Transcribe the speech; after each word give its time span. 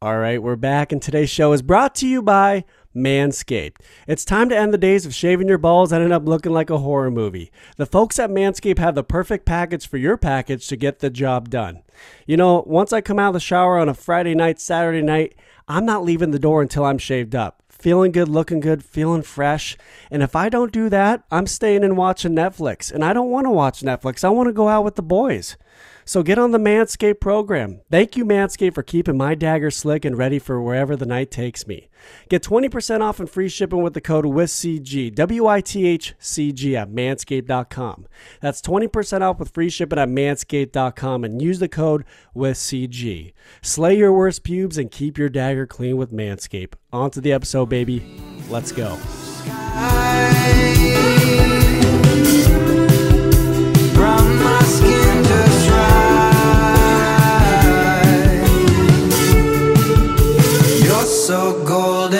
All 0.00 0.18
right, 0.18 0.40
we're 0.40 0.54
back, 0.54 0.92
and 0.92 1.02
today's 1.02 1.28
show 1.28 1.52
is 1.52 1.60
brought 1.60 1.96
to 1.96 2.06
you 2.06 2.22
by 2.22 2.64
Manscaped. 2.94 3.78
It's 4.06 4.24
time 4.24 4.48
to 4.48 4.56
end 4.56 4.72
the 4.72 4.78
days 4.78 5.04
of 5.04 5.12
shaving 5.12 5.48
your 5.48 5.58
balls 5.58 5.90
and 5.90 6.04
end 6.04 6.12
up 6.12 6.24
looking 6.24 6.52
like 6.52 6.70
a 6.70 6.78
horror 6.78 7.10
movie. 7.10 7.50
The 7.78 7.84
folks 7.84 8.20
at 8.20 8.30
Manscaped 8.30 8.78
have 8.78 8.94
the 8.94 9.02
perfect 9.02 9.44
package 9.44 9.88
for 9.88 9.96
your 9.96 10.16
package 10.16 10.68
to 10.68 10.76
get 10.76 11.00
the 11.00 11.10
job 11.10 11.50
done. 11.50 11.82
You 12.28 12.36
know, 12.36 12.62
once 12.64 12.92
I 12.92 13.00
come 13.00 13.18
out 13.18 13.30
of 13.30 13.34
the 13.34 13.40
shower 13.40 13.76
on 13.76 13.88
a 13.88 13.94
Friday 13.94 14.36
night, 14.36 14.60
Saturday 14.60 15.02
night, 15.02 15.34
I'm 15.66 15.84
not 15.84 16.04
leaving 16.04 16.30
the 16.30 16.38
door 16.38 16.62
until 16.62 16.84
I'm 16.84 16.98
shaved 16.98 17.34
up. 17.34 17.64
Feeling 17.68 18.12
good, 18.12 18.28
looking 18.28 18.60
good, 18.60 18.84
feeling 18.84 19.22
fresh. 19.22 19.76
And 20.12 20.22
if 20.22 20.36
I 20.36 20.48
don't 20.48 20.70
do 20.70 20.88
that, 20.90 21.24
I'm 21.32 21.48
staying 21.48 21.82
and 21.82 21.96
watching 21.96 22.36
Netflix. 22.36 22.92
And 22.92 23.04
I 23.04 23.12
don't 23.12 23.30
want 23.30 23.46
to 23.46 23.50
watch 23.50 23.80
Netflix. 23.80 24.22
I 24.22 24.28
want 24.28 24.46
to 24.46 24.52
go 24.52 24.68
out 24.68 24.84
with 24.84 24.94
the 24.94 25.02
boys. 25.02 25.56
So 26.08 26.22
get 26.22 26.38
on 26.38 26.52
the 26.52 26.58
Manscaped 26.58 27.20
program. 27.20 27.82
Thank 27.90 28.16
you, 28.16 28.24
Manscaped, 28.24 28.72
for 28.72 28.82
keeping 28.82 29.18
my 29.18 29.34
dagger 29.34 29.70
slick 29.70 30.06
and 30.06 30.16
ready 30.16 30.38
for 30.38 30.58
wherever 30.58 30.96
the 30.96 31.04
night 31.04 31.30
takes 31.30 31.66
me. 31.66 31.90
Get 32.30 32.42
20% 32.42 33.02
off 33.02 33.20
and 33.20 33.28
free 33.28 33.50
shipping 33.50 33.82
with 33.82 33.92
the 33.92 34.00
code 34.00 34.24
WITHCG, 34.24 35.14
W-I-T-H-C-G 35.14 36.76
at 36.78 36.90
manscaped.com. 36.90 38.06
That's 38.40 38.62
20% 38.62 39.20
off 39.20 39.38
with 39.38 39.52
free 39.52 39.68
shipping 39.68 39.98
at 39.98 40.08
manscaped.com 40.08 41.24
and 41.24 41.42
use 41.42 41.58
the 41.58 41.68
code 41.68 42.06
WITHCG. 42.34 43.34
Slay 43.60 43.98
your 43.98 44.14
worst 44.14 44.44
pubes 44.44 44.78
and 44.78 44.90
keep 44.90 45.18
your 45.18 45.28
dagger 45.28 45.66
clean 45.66 45.98
with 45.98 46.10
Manscaped. 46.10 46.72
On 46.90 47.10
to 47.10 47.20
the 47.20 47.34
episode, 47.34 47.66
baby. 47.66 48.18
Let's 48.48 48.72
go. 48.72 48.96
From 48.96 51.17
so 61.28 61.62
golden. 61.62 62.16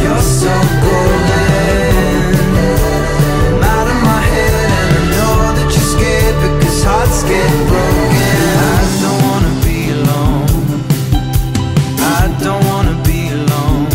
You're 0.00 0.22
so 0.22 0.54
golden. 0.86 1.58
I'm 3.50 3.64
out 3.64 3.88
of 3.88 3.98
my 4.10 4.20
head 4.30 4.54
and 4.62 4.72
I 4.78 5.02
know 5.10 5.34
that 5.58 5.68
you're 5.74 5.90
scared 5.90 6.36
because 6.38 6.84
hearts 6.84 7.24
get 7.24 7.50
broken. 7.66 8.38
I 8.62 8.78
don't 9.02 9.22
wanna 9.26 9.54
be 9.66 9.90
alone. 9.90 10.46
I 11.98 12.22
don't 12.40 12.64
wanna 12.66 12.96
be 13.02 13.20
alone. 13.30 13.86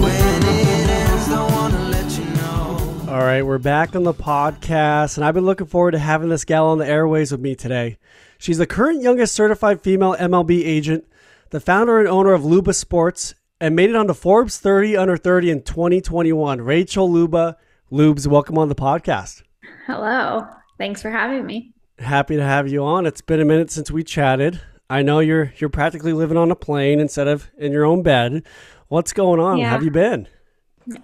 When 0.00 0.42
it 0.46 0.88
ends, 0.88 1.26
don't 1.26 1.50
wanna 1.50 1.88
let 1.88 2.08
you 2.16 2.24
know. 2.36 2.78
All 3.08 3.24
right, 3.24 3.42
we're 3.42 3.58
back 3.58 3.96
on 3.96 4.04
the 4.04 4.14
podcast, 4.14 5.16
and 5.16 5.24
I've 5.24 5.34
been 5.34 5.44
looking 5.44 5.66
forward 5.66 5.90
to 5.90 5.98
having 5.98 6.28
this 6.28 6.44
gal 6.44 6.68
on 6.68 6.78
the 6.78 6.86
airways 6.86 7.32
with 7.32 7.40
me 7.40 7.56
today. 7.56 7.98
She's 8.42 8.58
the 8.58 8.66
current 8.66 9.02
youngest 9.02 9.36
certified 9.36 9.82
female 9.82 10.16
MLB 10.16 10.66
agent, 10.66 11.04
the 11.50 11.60
founder 11.60 12.00
and 12.00 12.08
owner 12.08 12.32
of 12.32 12.44
Luba 12.44 12.72
Sports, 12.72 13.36
and 13.60 13.76
made 13.76 13.88
it 13.88 13.94
onto 13.94 14.14
Forbes 14.14 14.58
30 14.58 14.96
Under 14.96 15.16
30 15.16 15.50
in 15.52 15.62
2021. 15.62 16.60
Rachel 16.60 17.08
Luba. 17.08 17.56
Lubes, 17.92 18.26
welcome 18.26 18.58
on 18.58 18.68
the 18.68 18.74
podcast. 18.74 19.44
Hello. 19.86 20.44
Thanks 20.76 21.00
for 21.00 21.08
having 21.08 21.46
me. 21.46 21.72
Happy 22.00 22.34
to 22.34 22.42
have 22.42 22.66
you 22.66 22.82
on. 22.82 23.06
It's 23.06 23.20
been 23.20 23.38
a 23.38 23.44
minute 23.44 23.70
since 23.70 23.92
we 23.92 24.02
chatted. 24.02 24.60
I 24.90 25.02
know 25.02 25.20
you're 25.20 25.52
you're 25.58 25.70
practically 25.70 26.12
living 26.12 26.36
on 26.36 26.50
a 26.50 26.56
plane 26.56 26.98
instead 26.98 27.28
of 27.28 27.48
in 27.56 27.70
your 27.70 27.84
own 27.84 28.02
bed. 28.02 28.42
What's 28.88 29.12
going 29.12 29.38
on? 29.38 29.58
Yeah. 29.58 29.66
How 29.66 29.74
have 29.74 29.84
you 29.84 29.92
been? 29.92 30.26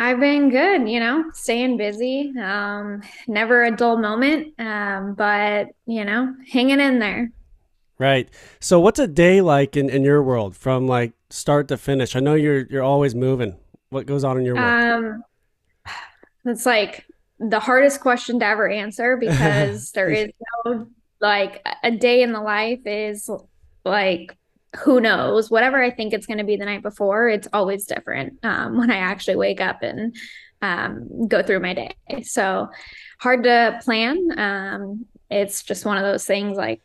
I've 0.01 0.21
been 0.21 0.51
good, 0.51 0.89
you 0.89 1.01
know, 1.01 1.31
staying 1.33 1.77
busy. 1.77 2.33
Um, 2.41 3.03
never 3.27 3.65
a 3.65 3.75
dull 3.75 3.99
moment, 3.99 4.55
um, 4.59 5.15
but 5.15 5.69
you 5.87 6.05
know, 6.05 6.35
hanging 6.51 6.81
in 6.81 6.99
there. 6.99 7.31
Right. 7.99 8.29
So 8.61 8.79
what's 8.79 8.99
a 8.99 9.09
day 9.09 9.41
like 9.41 9.77
in, 9.77 9.91
in 9.91 10.05
your 10.05 10.23
world 10.23 10.57
from 10.57 10.87
like 10.87 11.13
start 11.31 11.69
to 11.69 11.77
finish? 11.77 12.15
I 12.15 12.21
know 12.21 12.35
you're 12.35 12.67
you're 12.67 12.83
always 12.83 13.15
moving. 13.15 13.57
What 13.91 14.07
goes 14.07 14.25
on 14.25 14.39
in 14.39 14.45
your 14.45 14.55
world? 14.55 15.03
Um, 15.05 15.25
it's 16.45 16.67
like 16.67 17.07
the 17.41 17.61
hardest 17.61 18.01
question 18.01 18.39
to 18.41 18.47
ever 18.47 18.69
answer 18.69 19.17
because 19.17 19.91
there 19.93 20.11
is 20.11 20.31
no 20.65 20.89
like 21.21 21.67
a 21.83 21.91
day 21.91 22.23
in 22.23 22.33
the 22.33 22.41
life 22.41 22.81
is 22.87 23.29
like 23.85 24.38
who 24.77 25.01
knows 25.01 25.51
whatever 25.51 25.83
I 25.83 25.91
think 25.91 26.13
it's 26.13 26.27
going 26.27 26.39
to 26.39 26.45
be 26.45 26.57
the 26.57 26.65
night 26.65 26.83
before. 26.83 27.29
It's 27.29 27.49
always 27.53 27.87
different 27.87 28.39
um, 28.43 28.77
when 28.79 28.91
I 28.91 28.99
actually 28.99 29.37
wake 29.37 29.61
up 29.61 29.83
and 29.83 30.15
um, 30.63 31.29
go 31.29 31.43
through 31.43 31.61
my 31.61 31.75
day. 31.75 31.95
So 32.23 32.69
hard 33.19 33.45
to 33.45 33.81
plan. 33.83 34.39
Um, 34.39 35.07
it's 35.31 35.63
just 35.63 35.85
one 35.85 35.97
of 35.97 36.05
those 36.05 36.25
things 36.25 36.57
like 36.57 36.81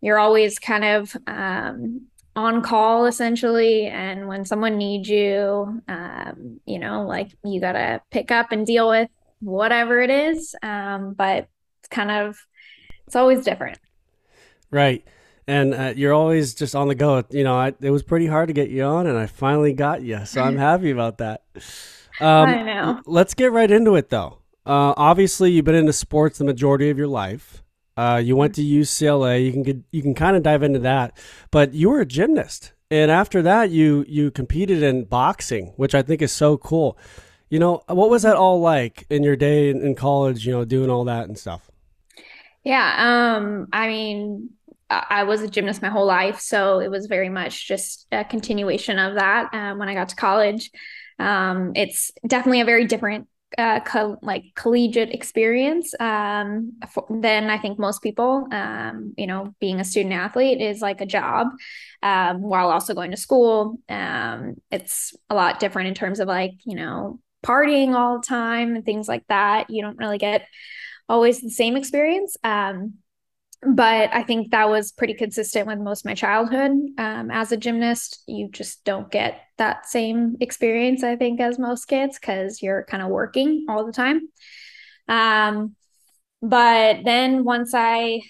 you're 0.00 0.18
always 0.18 0.58
kind 0.58 0.84
of 0.84 1.16
um, 1.26 2.02
on 2.34 2.62
call 2.62 3.06
essentially 3.06 3.86
and 3.86 4.26
when 4.26 4.44
someone 4.44 4.78
needs 4.78 5.08
you 5.08 5.80
um, 5.86 6.60
you 6.66 6.78
know 6.78 7.06
like 7.06 7.30
you 7.44 7.60
gotta 7.60 8.00
pick 8.10 8.30
up 8.30 8.50
and 8.52 8.66
deal 8.66 8.88
with 8.88 9.08
whatever 9.40 10.00
it 10.00 10.10
is 10.10 10.56
um, 10.62 11.12
but 11.12 11.46
it's 11.80 11.88
kind 11.90 12.10
of 12.10 12.36
it's 13.06 13.14
always 13.14 13.44
different 13.44 13.78
Right. 14.72 15.04
And 15.46 15.74
uh, 15.74 15.92
you're 15.96 16.12
always 16.12 16.54
just 16.54 16.74
on 16.76 16.88
the 16.88 16.94
go. 16.94 17.24
You 17.30 17.42
know, 17.44 17.56
I, 17.56 17.74
it 17.80 17.90
was 17.90 18.02
pretty 18.02 18.26
hard 18.26 18.48
to 18.48 18.52
get 18.52 18.70
you 18.70 18.84
on, 18.84 19.06
and 19.06 19.18
I 19.18 19.26
finally 19.26 19.72
got 19.72 20.02
you. 20.02 20.24
So 20.24 20.40
I'm 20.42 20.56
happy 20.68 20.90
about 20.90 21.18
that. 21.18 21.42
Um, 22.20 22.48
I 22.48 22.62
know. 22.62 23.00
Let's 23.06 23.34
get 23.34 23.50
right 23.52 23.70
into 23.70 23.96
it, 23.96 24.10
though. 24.10 24.38
Uh, 24.64 24.94
obviously, 24.96 25.50
you've 25.50 25.64
been 25.64 25.74
into 25.74 25.92
sports 25.92 26.38
the 26.38 26.44
majority 26.44 26.90
of 26.90 26.98
your 26.98 27.08
life. 27.08 27.62
Uh, 27.96 28.22
you 28.24 28.36
went 28.36 28.54
to 28.54 28.62
UCLA. 28.62 29.44
You 29.44 29.52
can 29.52 29.62
get, 29.64 29.78
you 29.90 30.00
can 30.00 30.14
kind 30.14 30.36
of 30.36 30.42
dive 30.44 30.62
into 30.62 30.78
that, 30.78 31.16
but 31.50 31.74
you 31.74 31.90
were 31.90 32.00
a 32.00 32.06
gymnast, 32.06 32.72
and 32.90 33.10
after 33.10 33.42
that, 33.42 33.70
you 33.70 34.04
you 34.08 34.30
competed 34.30 34.82
in 34.82 35.04
boxing, 35.04 35.72
which 35.76 35.94
I 35.94 36.02
think 36.02 36.22
is 36.22 36.32
so 36.32 36.56
cool. 36.56 36.96
You 37.50 37.58
know, 37.58 37.82
what 37.88 38.08
was 38.08 38.22
that 38.22 38.36
all 38.36 38.60
like 38.60 39.04
in 39.10 39.22
your 39.24 39.36
day 39.36 39.68
in, 39.68 39.82
in 39.82 39.94
college? 39.94 40.46
You 40.46 40.52
know, 40.52 40.64
doing 40.64 40.88
all 40.88 41.04
that 41.04 41.26
and 41.28 41.36
stuff. 41.36 41.70
yeah 42.64 43.34
um 43.36 43.66
i 43.72 43.88
mean 43.88 44.50
I 45.10 45.24
was 45.24 45.42
a 45.42 45.48
gymnast 45.48 45.82
my 45.82 45.88
whole 45.88 46.06
life, 46.06 46.40
so 46.40 46.80
it 46.80 46.90
was 46.90 47.06
very 47.06 47.28
much 47.28 47.66
just 47.66 48.06
a 48.12 48.24
continuation 48.24 48.98
of 48.98 49.14
that 49.14 49.52
um, 49.52 49.78
when 49.78 49.88
I 49.88 49.94
got 49.94 50.08
to 50.10 50.16
college. 50.16 50.70
Um, 51.18 51.72
it's 51.76 52.10
definitely 52.26 52.60
a 52.60 52.64
very 52.64 52.86
different 52.86 53.28
uh, 53.58 53.80
co- 53.80 54.18
like 54.22 54.44
collegiate 54.54 55.10
experience 55.10 55.94
um, 56.00 56.72
than 57.10 57.50
I 57.50 57.58
think 57.58 57.78
most 57.78 58.02
people. 58.02 58.46
Um, 58.50 59.14
you 59.16 59.26
know, 59.26 59.54
being 59.60 59.80
a 59.80 59.84
student 59.84 60.14
athlete 60.14 60.60
is 60.60 60.80
like 60.80 61.00
a 61.00 61.06
job 61.06 61.48
um, 62.02 62.42
while 62.42 62.70
also 62.70 62.94
going 62.94 63.10
to 63.10 63.16
school. 63.16 63.78
Um, 63.88 64.56
it's 64.70 65.14
a 65.28 65.34
lot 65.34 65.60
different 65.60 65.88
in 65.88 65.94
terms 65.94 66.20
of 66.20 66.28
like 66.28 66.52
you 66.64 66.76
know 66.76 67.20
partying 67.44 67.94
all 67.94 68.18
the 68.18 68.26
time 68.26 68.74
and 68.74 68.84
things 68.84 69.08
like 69.08 69.26
that. 69.28 69.70
You 69.70 69.82
don't 69.82 69.98
really 69.98 70.18
get 70.18 70.46
always 71.08 71.40
the 71.40 71.50
same 71.50 71.76
experience. 71.76 72.36
Um, 72.42 72.94
but 73.64 74.10
I 74.12 74.24
think 74.24 74.50
that 74.50 74.68
was 74.68 74.90
pretty 74.90 75.14
consistent 75.14 75.68
with 75.68 75.78
most 75.78 76.00
of 76.00 76.06
my 76.06 76.14
childhood. 76.14 76.72
Um, 76.98 77.30
as 77.30 77.52
a 77.52 77.56
gymnast, 77.56 78.22
you 78.26 78.48
just 78.48 78.84
don't 78.84 79.10
get 79.10 79.40
that 79.58 79.86
same 79.86 80.36
experience, 80.40 81.04
I 81.04 81.14
think, 81.14 81.40
as 81.40 81.58
most 81.58 81.84
kids 81.86 82.18
because 82.18 82.60
you're 82.60 82.84
kind 82.84 83.02
of 83.02 83.08
working 83.08 83.66
all 83.68 83.86
the 83.86 83.92
time. 83.92 84.28
Um, 85.08 85.76
but 86.40 87.04
then 87.04 87.44
once 87.44 87.72
I, 87.72 88.22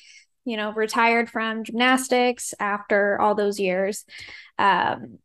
you 0.44 0.58
know, 0.58 0.72
retired 0.72 1.30
from 1.30 1.64
gymnastics 1.64 2.52
after 2.60 3.18
all 3.18 3.34
those 3.34 3.58
years, 3.58 4.04
um, 4.58 5.18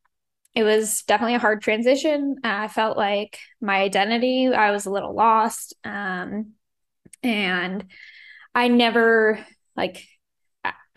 it 0.55 0.63
was 0.63 1.03
definitely 1.03 1.35
a 1.35 1.39
hard 1.39 1.61
transition. 1.61 2.37
I 2.45 2.69
felt 2.69 2.97
like 2.97 3.39
my 3.59 3.81
identity, 3.81 4.47
I 4.47 4.71
was 4.71 4.85
a 4.85 4.91
little 4.91 5.13
lost. 5.13 5.75
Um, 5.83 6.53
and 7.21 7.85
I 8.55 8.69
never 8.69 9.45
like 9.77 10.05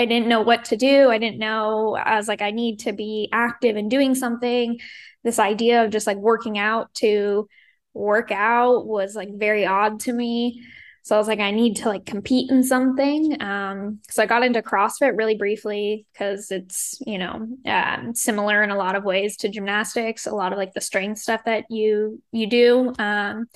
I 0.00 0.06
didn't 0.06 0.28
know 0.28 0.41
what 0.41 0.65
to 0.66 0.78
do. 0.78 1.10
I 1.10 1.18
didn't 1.18 1.38
know. 1.38 1.94
I 1.94 2.16
was 2.16 2.27
like, 2.27 2.41
I 2.41 2.53
need 2.53 2.80
to 2.80 2.94
be 2.94 3.28
active 3.32 3.77
and 3.77 3.91
doing 3.91 4.15
something. 4.15 4.80
This 5.24 5.38
idea 5.38 5.84
of 5.84 5.91
just 5.91 6.06
like 6.06 6.16
working 6.16 6.59
out 6.59 6.92
to 6.94 7.47
work 7.92 8.30
out 8.30 8.86
was 8.86 9.15
like 9.15 9.28
very 9.34 9.66
odd 9.66 10.00
to 10.00 10.12
me. 10.15 10.65
So 11.03 11.15
I 11.15 11.18
was 11.18 11.28
like, 11.28 11.41
I 11.41 11.50
need 11.50 11.77
to 11.77 11.88
like 11.88 12.06
compete 12.06 12.50
in 12.50 12.62
something. 12.62 13.42
Um, 13.42 14.00
so 14.09 14.22
I 14.22 14.27
got 14.27 14.42
into 14.42 14.62
CrossFit 14.62 15.18
really 15.18 15.36
briefly 15.36 16.06
because 16.12 16.50
it's, 16.50 16.98
you 17.06 17.18
know, 17.18 17.47
um, 17.66 18.15
similar 18.15 18.62
in 18.62 18.71
a 18.71 18.78
lot 18.78 18.97
of 18.97 19.04
ways 19.04 19.36
to 19.38 19.50
gymnastics, 19.50 20.27
a 20.27 20.34
lot 20.34 20.53
of 20.53 20.59
like 20.59 20.72
the 20.72 20.80
strength 20.80 21.18
stuff 21.18 21.42
that 21.44 21.65
you 21.68 22.22
you 22.32 22.48
do. 22.48 22.94
Um, 22.98 23.48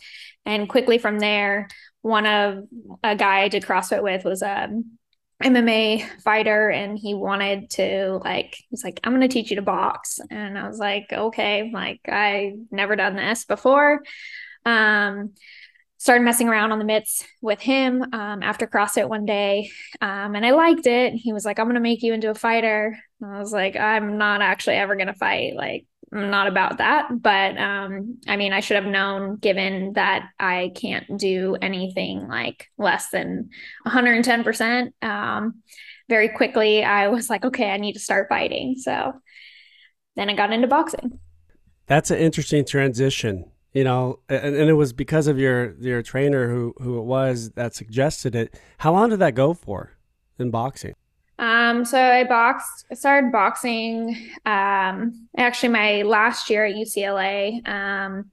and 0.45 0.69
quickly 0.69 0.99
from 0.99 1.21
there, 1.21 1.69
one 2.03 2.27
of 2.27 2.65
a 3.03 3.17
guy 3.17 3.41
I 3.41 3.49
did 3.49 3.63
CrossFit 3.63 4.03
with 4.03 4.27
was 4.27 4.43
um 4.43 4.99
MMA 5.43 6.05
fighter 6.23 6.71
and 6.71 6.99
he 6.99 7.15
wanted 7.15 7.71
to 7.71 8.21
like 8.25 8.57
he's 8.71 8.85
like 8.85 9.01
I'm 9.03 9.13
going 9.13 9.21
to 9.21 9.29
teach 9.29 9.51
you 9.51 9.57
to 9.57 9.63
box 9.63 10.21
and 10.31 10.59
I 10.59 10.67
was 10.69 10.79
like 10.79 11.07
okay 11.13 11.71
like 11.75 12.01
I 12.09 12.55
never 12.71 12.97
done 12.97 13.17
this 13.17 13.45
before 13.45 14.03
um 14.65 15.33
started 16.05 16.23
messing 16.23 16.49
around 16.49 16.71
on 16.71 16.79
the 16.79 16.85
mitts 16.85 17.27
with 17.41 17.59
him 17.61 18.03
um, 18.13 18.43
after 18.43 18.67
CrossFit 18.67 19.09
one 19.09 19.25
day. 19.25 19.71
Um, 20.03 20.35
and 20.35 20.45
I 20.45 20.51
liked 20.51 20.87
it. 20.87 21.15
He 21.15 21.33
was 21.33 21.47
like, 21.47 21.59
I'm 21.59 21.65
going 21.65 21.77
to 21.77 21.81
make 21.81 22.03
you 22.03 22.13
into 22.13 22.29
a 22.29 22.35
fighter. 22.35 22.99
And 23.23 23.35
I 23.35 23.39
was 23.39 23.53
like, 23.53 23.75
I'm 23.75 24.19
not 24.19 24.43
actually 24.43 24.77
ever 24.77 24.97
going 24.97 25.07
to 25.07 25.15
fight. 25.15 25.55
Like, 25.57 25.87
I'm 26.15 26.31
not 26.31 26.47
about 26.47 26.79
that. 26.79 27.09
But 27.21 27.59
um, 27.59 28.19
I 28.29 28.37
mean, 28.37 28.53
I 28.53 28.61
should 28.61 28.77
have 28.77 28.87
known 28.87 29.37
given 29.37 29.95
that 29.95 30.29
I 30.39 30.73
can't 30.75 31.19
do 31.19 31.57
anything 31.61 32.29
like 32.29 32.69
less 32.79 33.11
than 33.11 33.51
110%. 33.87 34.93
Um, 35.03 35.63
very 36.09 36.29
quickly, 36.29 36.85
I 36.85 37.09
was 37.09 37.29
like, 37.29 37.45
okay, 37.45 37.71
I 37.71 37.79
need 37.79 37.95
to 37.95 38.01
start 38.01 38.29
fighting. 38.29 38.77
So 38.79 39.13
then 40.17 40.31
I 40.31 40.35
got 40.35 40.53
into 40.53 40.69
boxing. 40.69 41.19
That's 41.87 42.11
an 42.11 42.19
interesting 42.19 42.65
transition 42.65 43.51
you 43.75 43.83
know, 43.83 44.21
and, 44.29 44.55
and 44.55 44.71
it 44.71 44.75
was 44.75 44.93
because 44.93 45.27
of 45.27 45.39
your 45.39 45.75
your 45.81 46.01
trainer 46.01 46.49
who 46.49 46.75
who 46.81 46.97
it 46.99 47.03
was 47.03 47.51
that 47.51 47.75
suggested 47.75 48.35
it. 48.35 48.59
How 48.79 48.93
long 48.93 49.11
did 49.11 49.19
that 49.19 49.35
go 49.35 49.53
for 49.53 49.91
in 50.39 50.51
boxing? 50.51 50.95
Um, 51.39 51.85
so 51.85 52.01
I 52.01 52.25
boxed, 52.25 52.87
I 52.91 52.95
started 52.95 53.33
boxing, 53.33 54.17
um, 54.47 55.29
actually 55.37 55.71
my 55.71 56.03
last 56.03 56.49
year 56.49 56.65
at 56.65 56.75
UCLA. 56.75 57.67
Um, 57.69 58.31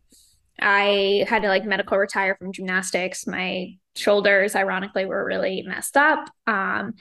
I 0.59 1.25
had 1.27 1.42
to 1.42 1.48
like 1.48 1.65
medical 1.65 1.98
retire 1.98 2.36
from 2.36 2.53
gymnastics. 2.53 3.25
My 3.25 3.75
shoulders, 3.95 4.56
ironically, 4.56 5.06
were 5.06 5.25
really 5.25 5.63
messed 5.63 5.98
up. 5.98 6.30
Um, 6.45 6.94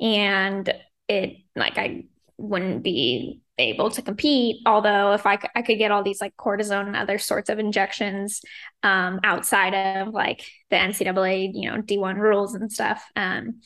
and 0.00 0.72
it 1.08 1.38
like 1.56 1.78
I 1.78 2.04
wouldn't 2.36 2.84
be 2.84 3.40
able 3.58 3.90
to 3.90 4.02
compete. 4.02 4.62
Although 4.66 5.12
if 5.14 5.26
I, 5.26 5.38
I 5.56 5.62
could 5.62 5.78
get 5.78 5.90
all 5.90 6.04
these 6.04 6.20
like 6.20 6.36
cortisone 6.36 6.86
and 6.86 6.96
other 6.96 7.18
sorts 7.18 7.50
of 7.50 7.58
injections 7.58 8.40
um, 8.84 9.18
outside 9.24 9.74
of 9.74 10.14
like 10.14 10.44
the 10.70 10.76
NCAA, 10.76 11.50
you 11.52 11.70
know, 11.70 11.82
D1 11.82 12.16
rules 12.16 12.54
and 12.54 12.70
stuff, 12.70 13.04
um, 13.16 13.60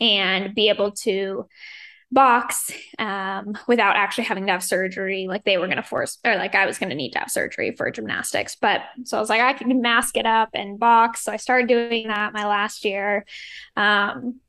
and 0.00 0.54
be 0.54 0.68
able 0.68 0.92
to 0.92 1.46
box 2.10 2.72
um, 2.98 3.56
without 3.66 3.96
actually 3.96 4.24
having 4.24 4.46
to 4.46 4.52
have 4.52 4.64
surgery. 4.64 5.26
Like 5.28 5.44
they 5.44 5.58
were 5.58 5.66
going 5.66 5.76
to 5.76 5.82
force, 5.82 6.18
or 6.24 6.36
like 6.36 6.54
I 6.54 6.66
was 6.66 6.78
going 6.78 6.90
to 6.90 6.96
need 6.96 7.12
to 7.12 7.18
have 7.18 7.30
surgery 7.30 7.74
for 7.76 7.90
gymnastics. 7.90 8.56
But 8.60 8.82
so 9.04 9.16
I 9.16 9.20
was 9.20 9.28
like, 9.28 9.40
I 9.40 9.52
can 9.52 9.80
mask 9.80 10.16
it 10.16 10.26
up 10.26 10.50
and 10.54 10.78
box. 10.78 11.24
So 11.24 11.32
I 11.32 11.36
started 11.36 11.68
doing 11.68 12.08
that 12.08 12.32
my 12.32 12.46
last 12.46 12.84
year 12.84 13.24
um, 13.76 14.40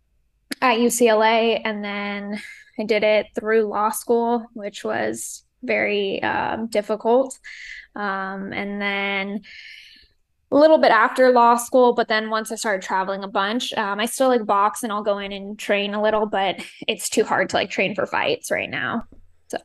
at 0.62 0.78
UCLA. 0.78 1.62
And 1.64 1.84
then 1.84 2.42
I 2.80 2.84
did 2.86 3.04
it 3.04 3.28
through 3.36 3.68
law 3.68 3.90
school, 3.90 4.46
which 4.54 4.84
was 4.84 5.44
very 5.62 6.24
um, 6.24 6.68
difficult. 6.68 7.38
Um, 7.96 8.54
and 8.54 8.82
then 8.82 9.42
a 10.52 10.58
little 10.58 10.80
bit 10.80 10.92
after 10.92 11.32
law 11.32 11.56
school, 11.56 11.94
but 11.94 12.08
then 12.08 12.30
once 12.30 12.52
I 12.52 12.56
started 12.56 12.82
traveling 12.82 13.24
a 13.24 13.28
bunch, 13.28 13.74
um, 13.74 14.00
I 14.00 14.06
still 14.06 14.30
like 14.30 14.46
box 14.46 14.84
and 14.84 14.92
I'll 14.92 15.04
go 15.04 15.20
in 15.20 15.32
and 15.32 15.58
train 15.60 15.94
a 15.94 16.02
little, 16.02 16.26
but 16.26 16.64
it's 16.88 17.10
too 17.10 17.24
hard 17.24 17.50
to 17.50 17.56
like 17.56 17.70
train 17.70 17.94
for 17.94 18.06
fights 18.08 18.50
right 18.50 18.70
now. 18.70 19.04
So, 19.50 19.60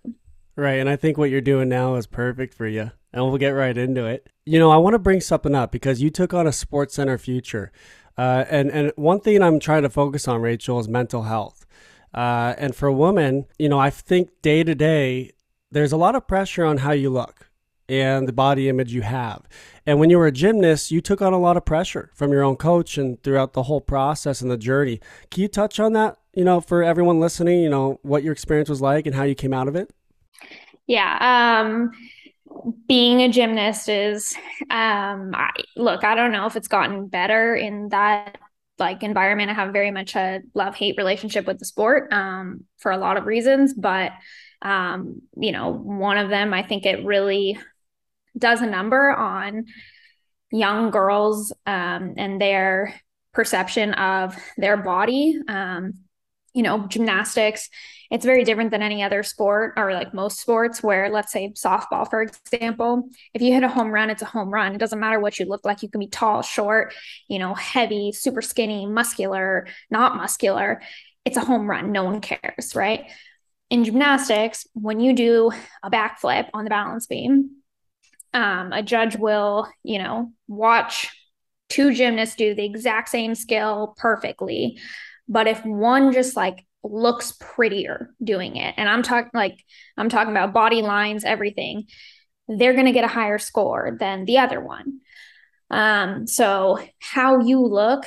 right. 0.56 0.74
And 0.74 0.88
I 0.88 0.96
think 0.96 1.16
what 1.16 1.30
you're 1.30 1.40
doing 1.40 1.68
now 1.68 1.94
is 1.94 2.06
perfect 2.06 2.54
for 2.54 2.66
you. 2.66 2.90
And 3.12 3.24
we'll 3.24 3.38
get 3.38 3.50
right 3.50 3.76
into 3.76 4.04
it. 4.06 4.28
You 4.44 4.58
know, 4.58 4.70
I 4.70 4.76
want 4.76 4.94
to 4.94 4.98
bring 4.98 5.20
something 5.20 5.54
up 5.54 5.70
because 5.70 6.02
you 6.02 6.10
took 6.10 6.34
on 6.34 6.46
a 6.46 6.52
Sports 6.52 6.94
Center 6.94 7.16
future. 7.16 7.72
Uh, 8.18 8.44
and, 8.50 8.70
and 8.70 8.92
one 8.96 9.20
thing 9.20 9.40
I'm 9.42 9.60
trying 9.60 9.82
to 9.82 9.90
focus 9.90 10.28
on, 10.28 10.42
Rachel, 10.42 10.78
is 10.80 10.88
mental 10.88 11.22
health. 11.22 11.64
Uh, 12.12 12.54
and 12.58 12.74
for 12.74 12.88
a 12.88 12.92
woman, 12.92 13.46
you 13.58 13.68
know, 13.68 13.78
I 13.78 13.90
think 13.90 14.30
day 14.42 14.64
to 14.64 14.74
day, 14.74 15.32
there's 15.70 15.92
a 15.92 15.96
lot 15.96 16.14
of 16.14 16.26
pressure 16.26 16.64
on 16.64 16.78
how 16.78 16.92
you 16.92 17.10
look 17.10 17.50
and 17.88 18.28
the 18.28 18.32
body 18.32 18.68
image 18.68 18.92
you 18.92 19.02
have. 19.02 19.42
And 19.86 19.98
when 19.98 20.10
you 20.10 20.18
were 20.18 20.26
a 20.26 20.32
gymnast, 20.32 20.90
you 20.90 21.00
took 21.00 21.20
on 21.20 21.32
a 21.32 21.38
lot 21.38 21.56
of 21.56 21.64
pressure 21.64 22.10
from 22.14 22.32
your 22.32 22.42
own 22.42 22.56
coach 22.56 22.96
and 22.96 23.22
throughout 23.22 23.52
the 23.52 23.64
whole 23.64 23.80
process 23.80 24.40
and 24.40 24.50
the 24.50 24.56
journey. 24.56 25.00
Can 25.30 25.42
you 25.42 25.48
touch 25.48 25.78
on 25.78 25.92
that, 25.92 26.16
you 26.32 26.44
know, 26.44 26.60
for 26.60 26.82
everyone 26.82 27.20
listening, 27.20 27.60
you 27.60 27.68
know, 27.68 27.98
what 28.02 28.22
your 28.22 28.32
experience 28.32 28.68
was 28.68 28.80
like 28.80 29.06
and 29.06 29.14
how 29.14 29.24
you 29.24 29.34
came 29.34 29.52
out 29.52 29.68
of 29.68 29.76
it? 29.76 29.90
Yeah. 30.86 31.62
Um, 31.62 31.92
being 32.86 33.20
a 33.20 33.28
gymnast 33.28 33.88
is 33.88 34.34
um 34.70 35.32
I, 35.34 35.50
look 35.76 36.04
i 36.04 36.14
don't 36.14 36.30
know 36.30 36.46
if 36.46 36.54
it's 36.54 36.68
gotten 36.68 37.08
better 37.08 37.56
in 37.56 37.88
that 37.88 38.38
like 38.78 39.02
environment. 39.02 39.50
I 39.50 39.54
have 39.54 39.72
very 39.72 39.90
much 39.90 40.16
a 40.16 40.40
love 40.54 40.74
hate 40.74 40.96
relationship 40.96 41.46
with 41.46 41.58
the 41.58 41.64
sport 41.64 42.12
um, 42.12 42.64
for 42.78 42.90
a 42.90 42.98
lot 42.98 43.16
of 43.16 43.26
reasons, 43.26 43.74
but 43.74 44.12
um, 44.62 45.20
you 45.36 45.52
know, 45.52 45.70
one 45.70 46.18
of 46.18 46.30
them, 46.30 46.54
I 46.54 46.62
think 46.62 46.86
it 46.86 47.04
really 47.04 47.58
does 48.36 48.60
a 48.60 48.66
number 48.66 49.10
on 49.10 49.66
young 50.50 50.90
girls 50.90 51.52
um, 51.66 52.14
and 52.16 52.40
their 52.40 52.94
perception 53.32 53.94
of 53.94 54.36
their 54.56 54.76
body. 54.76 55.38
Um, 55.48 55.94
you 56.54 56.62
know, 56.62 56.86
gymnastics 56.86 57.68
it's 58.10 58.24
very 58.24 58.44
different 58.44 58.70
than 58.70 58.80
any 58.80 59.02
other 59.02 59.24
sport 59.24 59.74
or 59.76 59.92
like 59.92 60.14
most 60.14 60.38
sports 60.38 60.82
where 60.84 61.10
let's 61.10 61.32
say 61.32 61.52
softball 61.56 62.08
for 62.08 62.22
example 62.22 63.08
if 63.32 63.42
you 63.42 63.52
hit 63.52 63.64
a 63.64 63.68
home 63.68 63.90
run 63.90 64.08
it's 64.08 64.22
a 64.22 64.26
home 64.26 64.50
run. 64.50 64.72
It 64.72 64.78
doesn't 64.78 65.00
matter 65.00 65.18
what 65.18 65.38
you 65.38 65.46
look 65.46 65.64
like. 65.64 65.82
You 65.82 65.88
can 65.88 65.98
be 65.98 66.06
tall 66.06 66.42
short 66.42 66.94
you 67.28 67.40
know 67.40 67.54
heavy 67.54 68.12
super 68.12 68.40
skinny 68.40 68.86
muscular 68.86 69.66
not 69.90 70.16
muscular. 70.16 70.80
It's 71.24 71.36
a 71.36 71.44
home 71.44 71.68
run. 71.68 71.90
No 71.90 72.04
one 72.04 72.20
cares 72.20 72.76
right? 72.76 73.10
In 73.68 73.82
gymnastics 73.82 74.66
when 74.74 75.00
you 75.00 75.14
do 75.14 75.50
a 75.82 75.90
backflip 75.90 76.48
on 76.54 76.62
the 76.62 76.70
balance 76.70 77.06
beam 77.06 77.56
um, 78.34 78.72
a 78.72 78.82
judge 78.82 79.16
will 79.16 79.68
you 79.82 79.98
know 79.98 80.32
watch 80.48 81.08
two 81.68 81.94
gymnasts 81.94 82.36
do 82.36 82.54
the 82.54 82.64
exact 82.64 83.08
same 83.08 83.34
skill 83.34 83.94
perfectly. 83.96 84.78
But 85.26 85.46
if 85.46 85.64
one 85.64 86.12
just 86.12 86.36
like 86.36 86.64
looks 86.86 87.32
prettier 87.40 88.10
doing 88.22 88.56
it 88.56 88.74
and 88.76 88.90
i'm 88.90 89.02
talking 89.02 89.30
like 89.32 89.58
i'm 89.96 90.10
talking 90.10 90.32
about 90.32 90.52
body 90.52 90.82
lines 90.82 91.24
everything 91.24 91.86
they're 92.48 92.74
going 92.74 92.86
to 92.86 92.92
get 92.92 93.04
a 93.04 93.08
higher 93.08 93.38
score 93.38 93.96
than 93.98 94.24
the 94.24 94.38
other 94.38 94.60
one. 94.60 95.00
Um, 95.70 96.26
so 96.26 96.78
how 97.00 97.40
you 97.40 97.60
look 97.60 98.04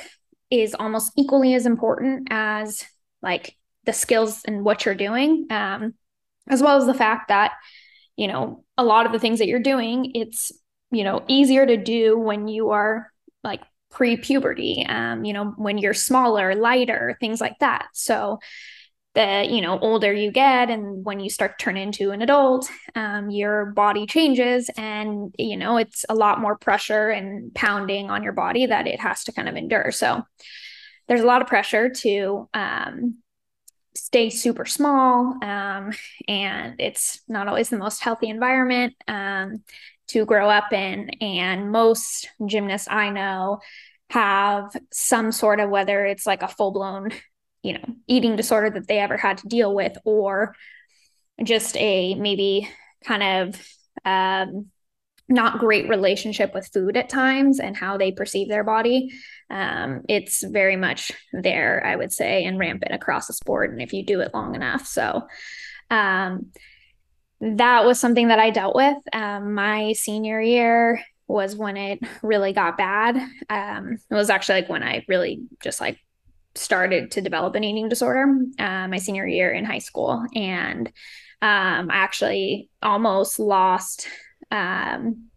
is 0.50 0.74
almost 0.74 1.12
equally 1.16 1.54
as 1.54 1.66
important 1.66 2.28
as 2.30 2.84
like 3.20 3.54
the 3.84 3.92
skills 3.92 4.42
and 4.46 4.64
what 4.64 4.84
you're 4.84 4.94
doing 4.94 5.46
um, 5.50 5.94
as 6.48 6.62
well 6.62 6.76
as 6.76 6.86
the 6.86 6.94
fact 6.94 7.28
that 7.28 7.52
you 8.18 8.26
know 8.26 8.64
a 8.76 8.84
lot 8.84 9.06
of 9.06 9.12
the 9.12 9.18
things 9.18 9.38
that 9.38 9.46
you're 9.46 9.60
doing 9.60 10.10
it's 10.14 10.52
you 10.90 11.04
know 11.04 11.24
easier 11.28 11.64
to 11.64 11.76
do 11.76 12.18
when 12.18 12.48
you 12.48 12.70
are 12.70 13.10
like 13.44 13.62
pre-puberty 13.90 14.84
um, 14.86 15.24
you 15.24 15.32
know 15.32 15.54
when 15.56 15.78
you're 15.78 15.94
smaller 15.94 16.54
lighter 16.54 17.16
things 17.20 17.40
like 17.40 17.58
that. 17.60 17.86
So 17.94 18.38
the 19.14 19.46
you 19.48 19.62
know 19.62 19.78
older 19.78 20.12
you 20.12 20.30
get 20.30 20.68
and 20.68 21.04
when 21.04 21.18
you 21.20 21.30
start 21.30 21.58
to 21.58 21.64
turn 21.64 21.76
into 21.76 22.10
an 22.10 22.20
adult 22.20 22.68
um, 22.94 23.30
your 23.30 23.66
body 23.66 24.06
changes 24.06 24.70
and 24.76 25.34
you 25.38 25.56
know 25.56 25.78
it's 25.78 26.04
a 26.10 26.14
lot 26.14 26.40
more 26.40 26.56
pressure 26.58 27.08
and 27.08 27.54
pounding 27.54 28.10
on 28.10 28.22
your 28.22 28.34
body 28.34 28.66
that 28.66 28.86
it 28.86 29.00
has 29.00 29.24
to 29.24 29.32
kind 29.32 29.48
of 29.48 29.56
endure. 29.56 29.90
So 29.92 30.22
there's 31.06 31.22
a 31.22 31.26
lot 31.26 31.40
of 31.40 31.48
pressure 31.48 31.88
to 31.88 32.48
um, 32.52 33.22
stay 33.98 34.30
super 34.30 34.64
small 34.64 35.36
um, 35.42 35.92
and 36.26 36.76
it's 36.78 37.20
not 37.28 37.48
always 37.48 37.68
the 37.68 37.78
most 37.78 38.02
healthy 38.02 38.28
environment 38.28 38.94
um, 39.06 39.62
to 40.08 40.24
grow 40.24 40.48
up 40.48 40.72
in. 40.72 41.10
And 41.20 41.70
most 41.70 42.28
gymnasts 42.46 42.88
I 42.90 43.10
know 43.10 43.60
have 44.10 44.74
some 44.90 45.32
sort 45.32 45.60
of, 45.60 45.70
whether 45.70 46.06
it's 46.06 46.26
like 46.26 46.42
a 46.42 46.48
full 46.48 46.72
blown, 46.72 47.10
you 47.62 47.74
know, 47.74 47.84
eating 48.06 48.36
disorder 48.36 48.70
that 48.70 48.88
they 48.88 48.98
ever 48.98 49.16
had 49.16 49.38
to 49.38 49.48
deal 49.48 49.74
with, 49.74 49.96
or 50.04 50.54
just 51.42 51.76
a 51.76 52.14
maybe 52.14 52.68
kind 53.04 53.22
of 53.22 53.68
um, 54.04 54.66
not 55.28 55.58
great 55.58 55.88
relationship 55.88 56.54
with 56.54 56.70
food 56.72 56.96
at 56.96 57.08
times 57.08 57.60
and 57.60 57.76
how 57.76 57.98
they 57.98 58.12
perceive 58.12 58.48
their 58.48 58.64
body. 58.64 59.10
Um, 59.50 60.02
it's 60.08 60.42
very 60.42 60.76
much 60.76 61.12
there, 61.32 61.84
I 61.84 61.96
would 61.96 62.12
say, 62.12 62.44
and 62.44 62.58
rampant 62.58 62.94
across 62.94 63.26
the 63.26 63.34
sport. 63.34 63.70
And 63.70 63.82
if 63.82 63.92
you 63.92 64.04
do 64.04 64.20
it 64.20 64.32
long 64.32 64.54
enough, 64.54 64.86
so 64.86 65.26
um, 65.90 66.46
that 67.40 67.84
was 67.84 68.00
something 68.00 68.28
that 68.28 68.38
I 68.38 68.50
dealt 68.50 68.74
with. 68.74 68.96
Um, 69.12 69.54
my 69.54 69.92
senior 69.92 70.40
year 70.40 71.02
was 71.26 71.54
when 71.54 71.76
it 71.76 72.00
really 72.22 72.52
got 72.52 72.78
bad. 72.78 73.16
Um, 73.50 73.98
it 74.10 74.14
was 74.14 74.30
actually 74.30 74.62
like 74.62 74.70
when 74.70 74.82
I 74.82 75.04
really 75.08 75.42
just 75.62 75.80
like 75.80 75.98
started 76.54 77.10
to 77.12 77.20
develop 77.20 77.54
an 77.54 77.64
eating 77.64 77.88
disorder 77.88 78.26
uh, 78.58 78.88
my 78.88 78.96
senior 78.96 79.26
year 79.26 79.52
in 79.52 79.64
high 79.64 79.78
school. 79.78 80.24
And 80.34 80.88
um, 81.40 81.90
I 81.90 81.96
actually 81.96 82.70
almost 82.82 83.38
lost 83.38 84.08
um, 84.50 85.28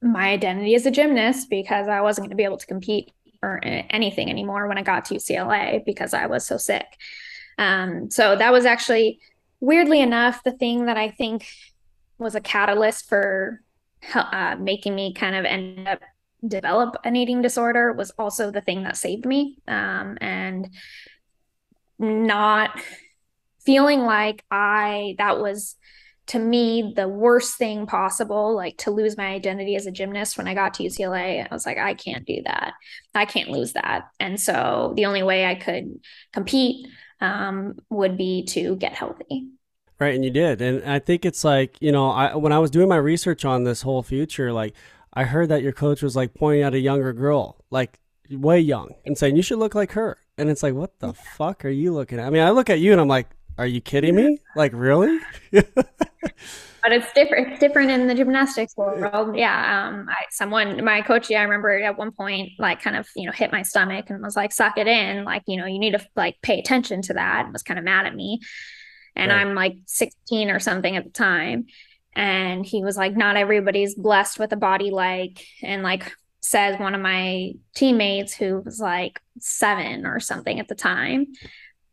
my 0.00 0.30
identity 0.30 0.74
as 0.74 0.86
a 0.86 0.90
gymnast 0.90 1.48
because 1.48 1.88
I 1.88 2.00
wasn't 2.00 2.24
going 2.24 2.30
to 2.30 2.36
be 2.36 2.44
able 2.44 2.58
to 2.58 2.66
compete 2.66 3.12
or 3.42 3.60
anything 3.62 4.30
anymore 4.30 4.68
when 4.68 4.78
I 4.78 4.82
got 4.82 5.04
to 5.06 5.14
UCLA 5.14 5.84
because 5.84 6.14
I 6.14 6.26
was 6.26 6.46
so 6.46 6.56
sick. 6.56 6.86
Um, 7.58 8.10
so 8.10 8.36
that 8.36 8.52
was 8.52 8.64
actually 8.64 9.20
weirdly 9.62 10.00
enough, 10.00 10.42
the 10.42 10.52
thing 10.52 10.86
that 10.86 10.96
I 10.96 11.10
think 11.10 11.46
was 12.18 12.34
a 12.34 12.40
catalyst 12.40 13.08
for 13.08 13.62
uh, 14.14 14.56
making 14.58 14.94
me 14.94 15.14
kind 15.14 15.36
of 15.36 15.44
end 15.44 15.88
up 15.88 16.00
develop 16.46 16.96
an 17.04 17.14
eating 17.14 17.40
disorder 17.40 17.92
was 17.92 18.10
also 18.18 18.50
the 18.50 18.60
thing 18.60 18.82
that 18.82 18.96
saved 18.96 19.24
me. 19.24 19.58
Um, 19.68 20.18
and 20.20 20.68
not 21.98 22.80
feeling 23.64 24.00
like 24.00 24.44
I, 24.50 25.14
that 25.18 25.38
was 25.38 25.76
to 26.28 26.38
me 26.38 26.92
the 26.94 27.08
worst 27.08 27.56
thing 27.58 27.86
possible, 27.86 28.54
like 28.54 28.76
to 28.78 28.90
lose 28.90 29.16
my 29.16 29.26
identity 29.26 29.76
as 29.76 29.86
a 29.86 29.90
gymnast 29.90 30.38
when 30.38 30.46
I 30.46 30.54
got 30.54 30.74
to 30.74 30.84
UCLA. 30.84 31.46
I 31.50 31.52
was 31.52 31.66
like, 31.66 31.78
I 31.78 31.94
can't 31.94 32.24
do 32.24 32.42
that. 32.44 32.74
I 33.14 33.24
can't 33.24 33.50
lose 33.50 33.72
that. 33.72 34.08
And 34.20 34.40
so 34.40 34.92
the 34.96 35.06
only 35.06 35.22
way 35.22 35.46
I 35.46 35.54
could 35.54 36.00
compete 36.32 36.86
um, 37.20 37.76
would 37.90 38.16
be 38.16 38.44
to 38.46 38.76
get 38.76 38.92
healthy. 38.92 39.48
Right, 39.98 40.14
and 40.14 40.24
you 40.24 40.30
did, 40.32 40.60
and 40.60 40.84
I 40.84 40.98
think 40.98 41.24
it's 41.24 41.44
like 41.44 41.76
you 41.80 41.92
know, 41.92 42.10
I 42.10 42.34
when 42.34 42.52
I 42.52 42.58
was 42.58 42.72
doing 42.72 42.88
my 42.88 42.96
research 42.96 43.44
on 43.44 43.62
this 43.62 43.82
whole 43.82 44.02
future, 44.02 44.52
like 44.52 44.74
I 45.12 45.22
heard 45.22 45.48
that 45.50 45.62
your 45.62 45.70
coach 45.70 46.02
was 46.02 46.16
like 46.16 46.34
pointing 46.34 46.64
at 46.64 46.74
a 46.74 46.80
younger 46.80 47.12
girl, 47.12 47.64
like 47.70 48.00
way 48.28 48.58
young, 48.58 48.94
and 49.06 49.16
saying 49.16 49.36
you 49.36 49.42
should 49.42 49.58
look 49.58 49.76
like 49.76 49.92
her, 49.92 50.18
and 50.38 50.50
it's 50.50 50.62
like, 50.62 50.74
what 50.74 50.98
the 50.98 51.12
fuck 51.12 51.64
are 51.64 51.70
you 51.70 51.92
looking 51.92 52.18
at? 52.18 52.26
I 52.26 52.30
mean, 52.30 52.42
I 52.42 52.50
look 52.50 52.68
at 52.68 52.80
you 52.80 52.90
and 52.90 53.00
I'm 53.00 53.08
like, 53.08 53.28
are 53.58 53.66
you 53.66 53.80
kidding 53.80 54.16
me? 54.16 54.38
Like, 54.56 54.72
really? 54.74 55.18
but 55.52 55.64
it's 56.84 57.12
different. 57.12 57.52
It's 57.52 57.60
different 57.60 57.90
in 57.90 58.06
the 58.06 58.14
gymnastics 58.14 58.76
world. 58.76 59.36
Yeah. 59.36 59.88
Um. 59.88 60.08
I, 60.08 60.24
someone, 60.30 60.84
my 60.84 61.02
coach, 61.02 61.30
yeah, 61.30 61.40
I 61.40 61.44
remember 61.44 61.70
at 61.82 61.98
one 61.98 62.12
point, 62.12 62.52
like, 62.58 62.82
kind 62.82 62.96
of, 62.96 63.08
you 63.14 63.26
know, 63.26 63.32
hit 63.32 63.52
my 63.52 63.62
stomach 63.62 64.10
and 64.10 64.22
was 64.22 64.36
like, 64.36 64.52
"Suck 64.52 64.78
it 64.78 64.86
in." 64.86 65.24
Like, 65.24 65.42
you 65.46 65.56
know, 65.56 65.66
you 65.66 65.78
need 65.78 65.92
to 65.92 66.06
like 66.16 66.36
pay 66.42 66.58
attention 66.58 67.02
to 67.02 67.14
that. 67.14 67.44
And 67.44 67.52
was 67.52 67.62
kind 67.62 67.78
of 67.78 67.84
mad 67.84 68.06
at 68.06 68.14
me 68.14 68.40
and 69.14 69.30
right. 69.30 69.40
I'm 69.40 69.54
like 69.54 69.76
16 69.86 70.50
or 70.50 70.60
something 70.60 70.96
at 70.96 71.04
the 71.04 71.10
time. 71.10 71.66
And 72.14 72.64
he 72.64 72.82
was 72.82 72.96
like, 72.96 73.16
not 73.16 73.36
everybody's 73.36 73.94
blessed 73.94 74.38
with 74.38 74.52
a 74.52 74.56
body 74.56 74.90
like, 74.90 75.44
and 75.62 75.82
like 75.82 76.12
says 76.40 76.78
one 76.78 76.94
of 76.94 77.00
my 77.00 77.52
teammates 77.74 78.34
who 78.34 78.60
was 78.60 78.78
like 78.80 79.20
seven 79.38 80.06
or 80.06 80.20
something 80.20 80.60
at 80.60 80.68
the 80.68 80.74
time, 80.74 81.26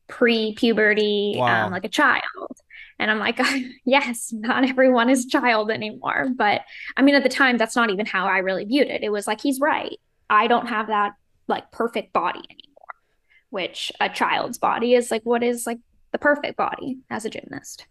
pre 0.09 0.53
puberty, 0.55 1.35
wow. 1.37 1.67
um, 1.67 1.71
like 1.71 1.85
a 1.85 1.89
child. 1.89 2.57
And 2.99 3.09
I'm 3.09 3.19
like, 3.19 3.39
yes, 3.85 4.33
not 4.33 4.67
everyone 4.67 5.09
is 5.09 5.25
child 5.25 5.71
anymore. 5.71 6.27
But 6.35 6.61
I 6.97 7.01
mean, 7.01 7.15
at 7.15 7.23
the 7.23 7.29
time, 7.29 7.57
that's 7.57 7.75
not 7.75 7.89
even 7.89 8.05
how 8.05 8.25
I 8.25 8.39
really 8.39 8.65
viewed 8.65 8.87
it. 8.87 9.03
It 9.03 9.11
was 9.11 9.25
like, 9.25 9.39
he's 9.39 9.59
right. 9.59 9.97
I 10.29 10.47
don't 10.47 10.67
have 10.67 10.87
that 10.87 11.13
like 11.47 11.71
perfect 11.71 12.13
body 12.13 12.39
anymore, 12.39 12.95
which 13.49 13.91
a 13.99 14.09
child's 14.09 14.57
body 14.57 14.93
is 14.93 15.09
like 15.09 15.23
what 15.23 15.41
is 15.41 15.65
like 15.65 15.79
the 16.11 16.19
perfect 16.19 16.57
body 16.57 16.99
as 17.09 17.25
a 17.25 17.29
gymnast. 17.29 17.85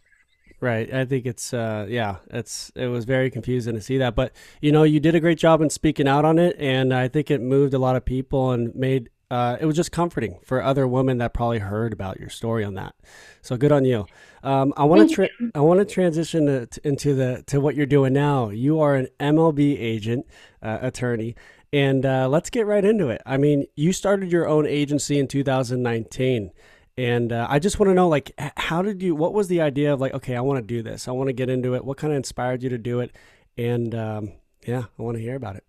Right. 0.60 0.92
I 0.92 1.04
think 1.04 1.24
it's 1.24 1.54
uh 1.54 1.86
yeah, 1.88 2.16
it's 2.30 2.72
it 2.74 2.88
was 2.88 3.04
very 3.04 3.30
confusing 3.30 3.74
to 3.74 3.80
see 3.80 3.98
that. 3.98 4.14
But 4.14 4.32
you 4.60 4.72
know, 4.72 4.82
you 4.82 5.00
did 5.00 5.14
a 5.14 5.20
great 5.20 5.38
job 5.38 5.60
in 5.60 5.70
speaking 5.70 6.08
out 6.08 6.24
on 6.24 6.38
it 6.38 6.56
and 6.58 6.92
I 6.92 7.08
think 7.08 7.30
it 7.30 7.40
moved 7.40 7.74
a 7.74 7.78
lot 7.78 7.96
of 7.96 8.04
people 8.04 8.52
and 8.52 8.74
made 8.74 9.08
uh 9.30 9.56
it 9.60 9.66
was 9.66 9.76
just 9.76 9.92
comforting 9.92 10.38
for 10.42 10.62
other 10.62 10.86
women 10.86 11.18
that 11.18 11.34
probably 11.34 11.58
heard 11.58 11.92
about 11.92 12.18
your 12.18 12.28
story 12.28 12.64
on 12.64 12.74
that. 12.74 12.94
So 13.42 13.56
good 13.56 13.72
on 13.72 13.84
you. 13.84 14.06
Um 14.42 14.72
I 14.76 14.84
want 14.84 15.08
to 15.08 15.14
tra- 15.14 15.50
I 15.54 15.60
want 15.60 15.80
to 15.80 15.86
transition 15.86 16.46
to, 16.46 16.66
to, 16.66 16.88
into 16.88 17.14
the 17.14 17.42
to 17.46 17.60
what 17.60 17.74
you're 17.74 17.86
doing 17.86 18.12
now. 18.12 18.50
You 18.50 18.80
are 18.80 18.94
an 18.94 19.08
MLB 19.20 19.78
agent, 19.78 20.26
uh, 20.62 20.78
attorney. 20.80 21.36
And 21.70 22.06
uh, 22.06 22.30
let's 22.30 22.48
get 22.48 22.64
right 22.64 22.82
into 22.82 23.10
it. 23.10 23.20
I 23.26 23.36
mean, 23.36 23.66
you 23.76 23.92
started 23.92 24.32
your 24.32 24.48
own 24.48 24.66
agency 24.66 25.18
in 25.18 25.28
2019 25.28 26.50
and 26.98 27.32
uh, 27.32 27.46
I 27.48 27.60
just 27.60 27.78
want 27.78 27.90
to 27.90 27.94
know, 27.94 28.08
like, 28.08 28.32
how 28.56 28.82
did 28.82 29.00
you? 29.02 29.14
What 29.14 29.32
was 29.32 29.46
the 29.46 29.60
idea 29.60 29.92
of 29.92 30.00
like, 30.00 30.14
okay, 30.14 30.34
I 30.34 30.40
want 30.40 30.58
to 30.58 30.66
do 30.66 30.82
this. 30.82 31.06
I 31.06 31.12
want 31.12 31.28
to 31.28 31.32
get 31.32 31.48
into 31.48 31.76
it. 31.76 31.84
What 31.84 31.96
kind 31.96 32.12
of 32.12 32.16
inspired 32.16 32.60
you 32.60 32.70
to 32.70 32.78
do 32.78 32.98
it? 32.98 33.14
And 33.56 33.94
um, 33.94 34.32
yeah, 34.66 34.82
I 34.98 35.02
want 35.02 35.16
to 35.16 35.22
hear 35.22 35.36
about 35.36 35.54
it. 35.54 35.64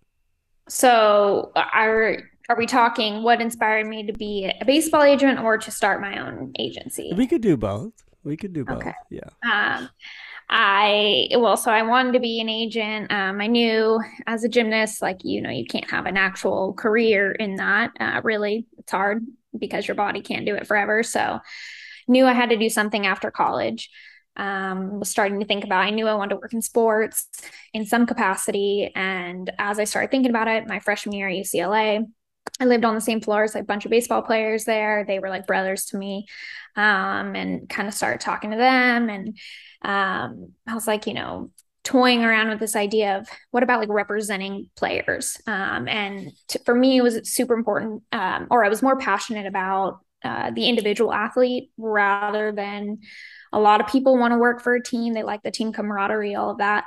So, 0.68 1.52
are 1.54 2.16
are 2.50 2.56
we 2.56 2.66
talking? 2.66 3.22
What 3.22 3.40
inspired 3.40 3.86
me 3.86 4.04
to 4.06 4.12
be 4.12 4.50
a 4.60 4.64
baseball 4.64 5.04
agent 5.04 5.38
or 5.38 5.56
to 5.56 5.70
start 5.70 6.00
my 6.00 6.18
own 6.18 6.52
agency? 6.58 7.12
We 7.16 7.28
could 7.28 7.42
do 7.42 7.56
both. 7.56 7.92
We 8.24 8.36
could 8.36 8.52
do 8.52 8.64
both. 8.64 8.78
Okay. 8.78 8.92
Yeah. 9.08 9.30
Um, 9.44 9.88
I 10.48 11.28
well, 11.38 11.56
so 11.56 11.70
I 11.70 11.82
wanted 11.82 12.14
to 12.14 12.18
be 12.18 12.40
an 12.40 12.48
agent. 12.48 13.12
Um, 13.12 13.40
I 13.40 13.46
knew 13.46 14.00
as 14.26 14.42
a 14.42 14.48
gymnast, 14.48 15.00
like 15.00 15.20
you 15.22 15.40
know, 15.40 15.50
you 15.50 15.64
can't 15.64 15.88
have 15.92 16.06
an 16.06 16.16
actual 16.16 16.74
career 16.74 17.30
in 17.30 17.54
that. 17.56 17.92
Uh, 18.00 18.20
really, 18.24 18.66
it's 18.78 18.90
hard 18.90 19.24
because 19.56 19.86
your 19.86 19.94
body 19.94 20.20
can't 20.20 20.44
do 20.44 20.56
it 20.56 20.66
forever. 20.66 21.04
So 21.04 21.38
knew 22.08 22.26
I 22.26 22.32
had 22.32 22.50
to 22.50 22.56
do 22.56 22.68
something 22.68 23.06
after 23.06 23.30
college. 23.30 23.90
Um, 24.36 24.98
was 24.98 25.08
starting 25.08 25.38
to 25.38 25.46
think 25.46 25.64
about 25.64 25.84
I 25.84 25.90
knew 25.90 26.08
I 26.08 26.14
wanted 26.14 26.30
to 26.30 26.40
work 26.40 26.52
in 26.52 26.62
sports 26.62 27.28
in 27.72 27.86
some 27.86 28.06
capacity. 28.06 28.90
And 28.96 29.52
as 29.58 29.78
I 29.78 29.84
started 29.84 30.10
thinking 30.10 30.30
about 30.30 30.48
it, 30.48 30.66
my 30.66 30.80
freshman 30.80 31.14
year 31.14 31.28
at 31.28 31.36
UCLA, 31.36 32.06
I 32.60 32.66
lived 32.66 32.84
on 32.84 32.94
the 32.94 33.00
same 33.00 33.20
floor 33.20 33.42
as 33.42 33.54
like 33.54 33.64
a 33.64 33.66
bunch 33.66 33.84
of 33.86 33.90
baseball 33.90 34.22
players 34.22 34.64
there. 34.64 35.04
They 35.06 35.18
were 35.18 35.30
like 35.30 35.46
brothers 35.46 35.86
to 35.86 35.96
me. 35.96 36.26
Um, 36.76 37.34
and 37.34 37.68
kind 37.68 37.88
of 37.88 37.94
started 37.94 38.20
talking 38.20 38.52
to 38.52 38.56
them. 38.56 39.10
And 39.10 39.36
um, 39.82 40.52
I 40.68 40.74
was 40.74 40.86
like, 40.86 41.06
you 41.08 41.14
know, 41.14 41.50
toying 41.82 42.22
around 42.22 42.48
with 42.48 42.60
this 42.60 42.76
idea 42.76 43.18
of 43.18 43.28
what 43.50 43.62
about 43.62 43.80
like 43.80 43.88
representing 43.88 44.68
players 44.76 45.40
um, 45.46 45.88
and 45.88 46.30
to, 46.46 46.58
for 46.60 46.74
me 46.74 46.98
it 46.98 47.02
was 47.02 47.18
super 47.24 47.54
important 47.54 48.02
um, 48.12 48.46
or 48.50 48.62
i 48.62 48.68
was 48.68 48.82
more 48.82 48.98
passionate 48.98 49.46
about 49.46 50.00
uh, 50.22 50.50
the 50.50 50.68
individual 50.68 51.12
athlete 51.12 51.70
rather 51.78 52.52
than 52.52 52.98
a 53.52 53.58
lot 53.58 53.80
of 53.80 53.86
people 53.86 54.18
want 54.18 54.32
to 54.32 54.38
work 54.38 54.60
for 54.60 54.74
a 54.74 54.82
team 54.82 55.14
they 55.14 55.22
like 55.22 55.42
the 55.42 55.50
team 55.50 55.72
camaraderie 55.72 56.34
all 56.34 56.50
of 56.50 56.58
that 56.58 56.84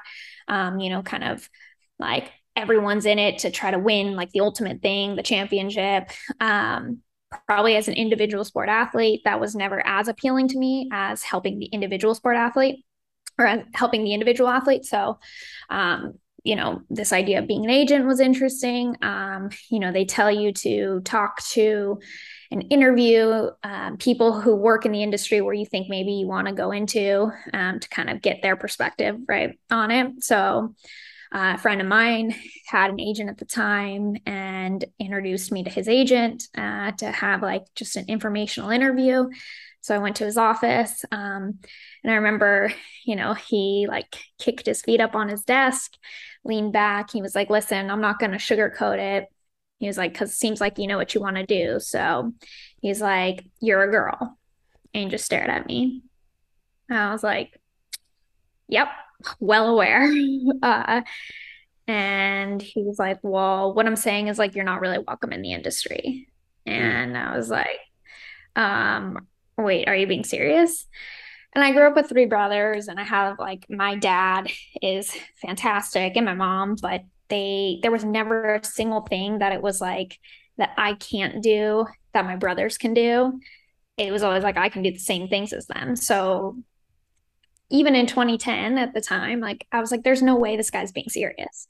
um, 0.47 0.79
you 0.79 0.91
know 0.91 1.01
kind 1.01 1.23
of 1.23 1.49
like 1.97 2.31
everyone's 2.55 3.05
in 3.05 3.19
it 3.19 3.39
to 3.39 3.51
try 3.51 3.71
to 3.71 3.79
win 3.79 4.15
like 4.15 4.31
the 4.31 4.39
ultimate 4.39 4.81
thing 4.81 5.15
the 5.15 5.23
championship 5.23 6.09
um, 6.39 6.99
probably 7.47 7.75
as 7.75 7.87
an 7.87 7.93
individual 7.93 8.43
sport 8.43 8.69
athlete 8.69 9.21
that 9.25 9.39
was 9.39 9.55
never 9.55 9.85
as 9.85 10.07
appealing 10.07 10.47
to 10.47 10.57
me 10.57 10.89
as 10.91 11.23
helping 11.23 11.59
the 11.59 11.65
individual 11.65 12.15
sport 12.15 12.35
athlete 12.35 12.85
or 13.37 13.63
helping 13.73 14.03
the 14.03 14.13
individual 14.13 14.49
athlete. 14.49 14.85
So, 14.85 15.19
um, 15.69 16.13
you 16.43 16.55
know, 16.55 16.81
this 16.89 17.13
idea 17.13 17.39
of 17.39 17.47
being 17.47 17.63
an 17.63 17.71
agent 17.71 18.05
was 18.05 18.19
interesting. 18.19 18.97
Um, 19.01 19.49
you 19.69 19.79
know, 19.79 19.93
they 19.93 20.03
tell 20.03 20.29
you 20.29 20.51
to 20.53 20.99
talk 21.01 21.41
to 21.51 21.99
and 22.51 22.65
interview 22.69 23.49
um, 23.63 23.97
people 23.97 24.39
who 24.39 24.55
work 24.55 24.85
in 24.85 24.91
the 24.91 25.01
industry 25.01 25.41
where 25.41 25.53
you 25.53 25.65
think 25.65 25.87
maybe 25.89 26.11
you 26.11 26.27
want 26.27 26.47
to 26.47 26.53
go 26.53 26.71
into 26.71 27.31
um, 27.53 27.79
to 27.79 27.89
kind 27.89 28.09
of 28.09 28.21
get 28.21 28.41
their 28.41 28.57
perspective 28.57 29.17
right 29.27 29.57
on 29.71 29.89
it. 29.89 30.23
So, 30.23 30.75
uh, 31.33 31.53
a 31.55 31.57
friend 31.57 31.81
of 31.81 31.87
mine 31.87 32.35
had 32.67 32.91
an 32.91 32.99
agent 32.99 33.29
at 33.29 33.37
the 33.37 33.45
time 33.45 34.15
and 34.25 34.85
introduced 34.99 35.51
me 35.51 35.63
to 35.63 35.69
his 35.69 35.87
agent 35.87 36.43
uh, 36.55 36.91
to 36.91 37.11
have 37.11 37.41
like 37.41 37.63
just 37.75 37.95
an 37.95 38.05
informational 38.07 38.69
interview. 38.69 39.27
So 39.81 39.95
I 39.95 39.97
went 39.97 40.15
to 40.17 40.25
his 40.25 40.37
office. 40.37 41.03
Um, 41.11 41.59
and 42.03 42.11
I 42.11 42.15
remember, 42.15 42.71
you 43.05 43.15
know, 43.15 43.33
he 43.33 43.87
like 43.89 44.15
kicked 44.37 44.67
his 44.67 44.81
feet 44.81 45.01
up 45.01 45.15
on 45.15 45.27
his 45.27 45.43
desk, 45.43 45.93
leaned 46.43 46.71
back. 46.71 47.11
He 47.11 47.21
was 47.21 47.35
like, 47.35 47.49
listen, 47.49 47.89
I'm 47.89 48.01
not 48.01 48.19
going 48.19 48.31
to 48.31 48.37
sugarcoat 48.37 48.99
it. 48.99 49.27
He 49.79 49.87
was 49.87 49.97
like, 49.97 50.13
because 50.13 50.29
it 50.29 50.35
seems 50.35 50.61
like 50.61 50.77
you 50.77 50.87
know 50.87 50.97
what 50.97 51.15
you 51.15 51.19
want 51.19 51.35
to 51.37 51.45
do. 51.45 51.79
So 51.79 52.31
he's 52.79 53.01
like, 53.01 53.45
you're 53.59 53.83
a 53.83 53.91
girl. 53.91 54.37
And 54.93 55.09
just 55.09 55.25
stared 55.25 55.49
at 55.49 55.65
me. 55.65 56.03
I 56.89 57.11
was 57.11 57.23
like, 57.23 57.59
yep, 58.67 58.89
well 59.39 59.67
aware. 59.67 60.11
Uh, 60.61 61.01
and 61.87 62.61
he 62.61 62.83
was 62.83 62.97
like, 62.97 63.19
well, 63.21 63.73
what 63.73 63.85
I'm 63.85 63.97
saying 63.97 64.27
is 64.29 64.39
like, 64.39 64.55
you're 64.55 64.63
not 64.63 64.79
really 64.79 64.99
welcome 64.99 65.33
in 65.33 65.41
the 65.41 65.51
industry. 65.51 66.27
Hmm. 66.65 66.71
And 66.71 67.17
I 67.17 67.35
was 67.35 67.49
like, 67.49 67.79
um, 68.55 69.27
wait, 69.57 69.87
are 69.87 69.95
you 69.95 70.07
being 70.07 70.23
serious? 70.23 70.85
And 71.53 71.63
I 71.63 71.71
grew 71.71 71.87
up 71.87 71.95
with 71.95 72.09
three 72.09 72.25
brothers, 72.25 72.87
and 72.87 72.99
I 72.99 73.03
have 73.03 73.37
like 73.37 73.65
my 73.69 73.95
dad 73.95 74.47
is 74.81 75.11
fantastic 75.41 76.13
and 76.15 76.25
my 76.25 76.33
mom, 76.33 76.77
but 76.81 77.03
they, 77.29 77.79
there 77.81 77.91
was 77.91 78.03
never 78.03 78.55
a 78.55 78.63
single 78.63 79.01
thing 79.01 79.39
that 79.39 79.51
it 79.51 79.61
was 79.61 79.79
like 79.79 80.17
that 80.57 80.71
I 80.77 80.93
can't 80.95 81.43
do 81.43 81.85
that 82.13 82.25
my 82.25 82.37
brothers 82.37 82.77
can 82.77 82.93
do. 82.93 83.39
It 83.97 84.11
was 84.11 84.23
always 84.23 84.43
like 84.43 84.57
I 84.57 84.69
can 84.69 84.81
do 84.81 84.91
the 84.91 84.97
same 84.97 85.27
things 85.27 85.53
as 85.53 85.67
them. 85.67 85.95
So 85.95 86.57
even 87.73 87.95
in 87.95 88.05
2010 88.05 88.77
at 88.77 88.93
the 88.93 89.01
time, 89.01 89.41
like 89.41 89.67
I 89.71 89.81
was 89.81 89.91
like, 89.91 90.03
there's 90.03 90.21
no 90.21 90.37
way 90.37 90.55
this 90.55 90.69
guy's 90.69 90.91
being 90.93 91.09
serious. 91.09 91.67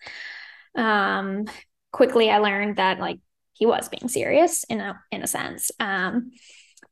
Um, 0.75 1.45
quickly 1.91 2.29
I 2.29 2.39
learned 2.39 2.75
that 2.75 2.99
like 2.99 3.19
he 3.53 3.65
was 3.65 3.87
being 3.87 4.09
serious 4.09 4.65
in 4.65 4.81
a 4.81 4.99
in 5.11 5.23
a 5.23 5.27
sense. 5.27 5.71
Um, 5.79 6.31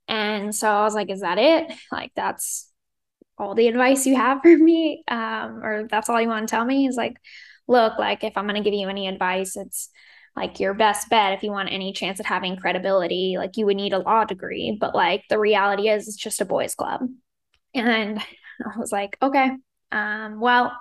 and 0.08 0.56
so 0.56 0.70
I 0.70 0.84
was 0.84 0.96
like, 0.96 1.10
is 1.10 1.22
that 1.22 1.38
it? 1.38 1.72
Like, 1.92 2.12
that's 2.16 2.72
all 3.38 3.54
the 3.54 3.68
advice 3.68 4.06
you 4.06 4.16
have 4.16 4.40
for 4.44 4.58
me? 4.58 5.04
Um, 5.08 5.64
or 5.64 5.88
that's 5.90 6.10
all 6.10 6.22
you 6.22 6.28
want 6.30 6.48
to 6.48 6.52
tell 6.56 6.66
me? 6.66 6.88
Is 6.88 6.96
like, 6.96 7.18
look, 7.68 8.00
like, 8.00 8.24
if 8.24 8.38
I'm 8.38 8.48
going 8.48 8.62
to 8.62 8.70
give 8.70 8.78
you 8.78 8.88
any 8.88 9.08
advice, 9.08 9.56
it's 9.58 9.90
like 10.36 10.62
your 10.62 10.74
best 10.74 11.10
bet 11.10 11.34
if 11.34 11.44
you 11.44 11.52
want 11.52 11.72
any 11.72 11.92
chance 11.92 12.20
at 12.20 12.26
having 12.26 12.56
credibility. 12.56 13.36
Like, 13.38 13.58
you 13.58 13.66
would 13.66 13.78
need 13.78 13.94
a 13.94 14.00
law 14.00 14.24
degree, 14.24 14.78
but 14.80 14.96
like, 14.96 15.24
the 15.30 15.40
reality 15.40 15.90
is, 15.90 16.08
it's 16.08 16.18
just 16.18 16.42
a 16.42 16.46
boys' 16.46 16.76
club. 16.76 17.02
And 17.74 18.22
I 18.76 18.80
was 18.80 18.92
like, 18.92 19.18
okay, 19.22 19.52
um, 19.92 20.40
well, 20.40 20.72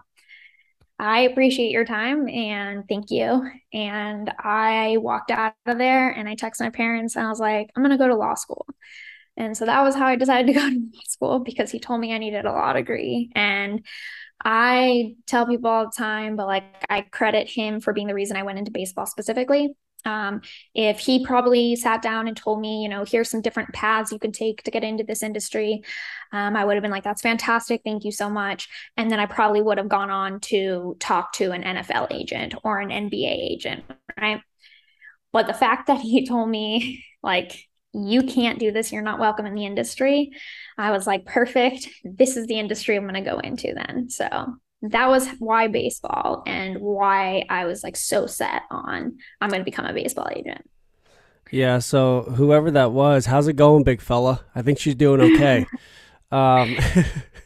I 0.99 1.21
appreciate 1.21 1.71
your 1.71 1.87
time 1.87 2.29
and 2.29 2.87
thank 2.87 3.11
you. 3.11 3.51
And 3.73 4.31
I 4.39 4.99
walked 4.99 5.31
out 5.31 5.55
of 5.67 5.79
there 5.79 6.11
and 6.11 6.29
I 6.29 6.37
texted 6.37 6.61
my 6.61 6.71
parents 6.71 7.17
and 7.17 7.27
I 7.27 7.31
was 7.31 7.41
like, 7.41 7.71
I'm 7.75 7.83
going 7.83 7.97
to 7.97 8.03
go 8.03 8.09
to 8.09 8.17
law 8.17 8.35
school. 8.35 8.67
And 9.37 9.57
so 9.57 9.65
that 9.65 9.83
was 9.83 9.95
how 9.95 10.07
I 10.07 10.17
decided 10.17 10.49
to 10.49 10.53
go 10.53 10.61
to 10.69 10.75
law 10.77 11.01
school 11.07 11.39
because 11.39 11.71
he 11.71 11.81
told 11.81 12.01
me 12.01 12.13
I 12.13 12.19
needed 12.19 12.45
a 12.45 12.53
law 12.53 12.75
degree. 12.75 13.31
And 13.35 13.85
I 14.45 15.17
tell 15.27 15.47
people 15.47 15.71
all 15.71 15.87
the 15.87 15.93
time, 15.97 16.37
but 16.37 16.47
like 16.47 16.65
I 16.91 17.03
credit 17.03 17.49
him 17.49 17.81
for 17.81 17.95
being 17.95 18.07
the 18.07 18.15
reason 18.15 18.37
I 18.37 18.43
went 18.43 18.59
into 18.59 18.71
baseball 18.71 19.07
specifically. 19.07 19.75
Um, 20.04 20.42
if 20.75 20.99
he 20.99 21.25
probably 21.25 21.76
sat 21.76 22.02
down 22.02 22.28
and 22.28 22.37
told 22.37 22.61
me, 22.61 22.83
you 22.83 22.88
know, 22.88 23.04
here's 23.04 23.30
some 23.30 23.42
different 23.42 23.73
paths 23.73 24.12
you 24.12 24.19
can 24.19 24.33
take 24.33 24.62
to 24.62 24.71
get 24.71 24.85
into 24.85 25.04
this 25.04 25.23
industry, 25.23 25.83
um, 26.33 26.57
I 26.57 26.64
would 26.64 26.75
have 26.75 26.83
been 26.83 26.90
like, 26.90 27.04
that's 27.04 27.23
fantastic. 27.23 27.83
Thank 27.85 28.04
you 28.04 28.12
so 28.12 28.30
much. 28.30 28.69
And 28.97 29.11
then 29.11 29.21
I 29.21 29.26
probably 29.26 29.62
would 29.62 29.78
have 29.78 29.88
gone 29.88 30.11
on 30.11 30.40
to 30.40 30.97
talk 31.00 31.33
to 31.35 31.52
an 31.52 31.62
NFL 31.62 32.12
agent 32.12 32.54
or 32.64 32.78
an 32.78 32.90
NBA 32.90 33.52
agent, 33.52 33.85
right? 34.19 34.40
But 35.33 35.47
the 35.47 35.54
fact 35.54 35.87
that 35.88 36.00
he 36.00 36.26
told 36.28 36.49
me, 36.49 37.04
like, 37.23 37.66
you 37.92 38.23
can't 38.23 38.61
do 38.61 38.71
this, 38.71 38.92
you're 38.92 39.02
not 39.02 39.19
welcome 39.19 39.47
in 39.47 39.54
the 39.54 39.66
industry, 39.66 40.30
I 40.78 40.92
was 40.92 41.07
like, 41.07 41.26
perfect. 41.26 41.88
This 42.04 42.37
is 42.37 42.47
the 42.47 42.59
industry 42.59 42.97
I'm 42.97 43.02
going 43.02 43.14
to 43.14 43.28
go 43.28 43.38
into 43.38 43.75
then. 43.75 44.09
So 44.09 44.28
that 44.83 45.09
was 45.09 45.29
why 45.39 45.69
baseball 45.69 46.43
and 46.47 46.79
why 46.79 47.45
I 47.49 47.67
was 47.67 47.85
like 47.85 47.97
so 47.97 48.27
set 48.27 48.63
on 48.71 49.19
I'm 49.41 49.51
going 49.51 49.61
to 49.61 49.65
become 49.65 49.87
a 49.87 49.93
baseball 49.93 50.29
agent. 50.35 50.69
Yeah. 51.51 51.81
So 51.81 52.23
whoever 52.23 52.71
that 52.71 52.93
was, 52.93 53.27
how's 53.27 53.49
it 53.49 53.57
going, 53.57 53.85
big 53.85 54.01
fella? 54.01 54.45
I 54.55 54.63
think 54.63 54.79
she's 54.79 54.95
doing 54.95 55.21
okay. 55.35 55.67
um, 56.33 56.77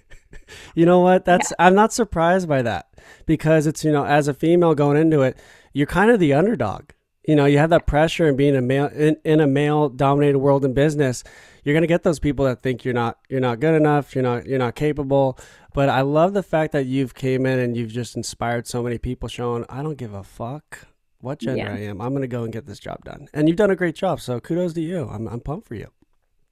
you 0.75 0.87
know 0.87 1.01
what? 1.01 1.25
That's 1.25 1.51
yeah. 1.51 1.67
I'm 1.67 1.75
not 1.75 1.93
surprised 1.93 2.49
by 2.49 2.63
that 2.63 2.89
because 3.27 3.67
it's 3.67 3.85
you 3.85 3.93
know 3.93 4.05
as 4.05 4.29
a 4.29 4.35
female 4.35 4.75
going 4.75 4.97
into 4.97 5.23
it, 5.23 5.39
you're 5.73 5.87
kind 5.87 6.11
of 6.11 6.21
the 6.21 6.33
underdog. 6.35 6.91
You 7.27 7.35
know, 7.35 7.47
you 7.47 7.57
have 7.57 7.71
that 7.71 7.87
pressure 7.87 8.29
and 8.29 8.37
being 8.37 8.55
a 8.55 8.61
male 8.61 8.87
in, 8.89 9.17
in 9.25 9.41
a 9.41 9.47
male 9.47 9.89
dominated 9.89 10.39
world 10.39 10.65
in 10.65 10.75
business. 10.75 11.25
You're 11.63 11.75
gonna 11.75 11.87
get 11.87 12.03
those 12.03 12.19
people 12.19 12.45
that 12.45 12.61
think 12.61 12.85
you're 12.85 12.95
not 12.95 13.19
you're 13.31 13.41
not 13.41 13.61
good 13.61 13.75
enough. 13.75 14.15
You're 14.15 14.25
not 14.25 14.47
you're 14.47 14.59
not 14.59 14.75
capable. 14.75 15.39
But 15.75 15.89
I 15.89 16.03
love 16.03 16.35
the 16.35 16.43
fact 16.45 16.73
that 16.73 16.87
you've 16.87 17.15
came 17.15 17.45
in 17.45 17.59
and 17.59 17.77
you've 17.77 17.91
just 17.91 18.17
inspired 18.17 18.69
so 18.69 18.81
many 18.81 18.97
people, 18.97 19.29
showing 19.29 19.67
I 19.69 19.83
don't 19.83 19.99
give 19.99 20.15
a 20.15 20.23
fuck 20.23 20.87
what 21.21 21.41
gender 21.41 21.65
yeah. 21.65 21.75
I 21.75 21.79
am. 21.81 22.01
I'm 22.01 22.15
gonna 22.15 22.29
go 22.29 22.45
and 22.45 22.53
get 22.53 22.65
this 22.65 22.79
job 22.79 23.05
done, 23.05 23.29
and 23.35 23.49
you've 23.49 23.57
done 23.57 23.71
a 23.71 23.77
great 23.77 23.97
job. 23.97 24.21
So 24.21 24.39
kudos 24.39 24.73
to 24.75 24.81
you. 24.81 25.09
I'm 25.11 25.27
I'm 25.27 25.41
pumped 25.41 25.67
for 25.67 25.75
you. 25.75 25.89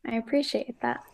I 0.05 0.17
appreciate 0.17 0.81
that. 0.83 1.05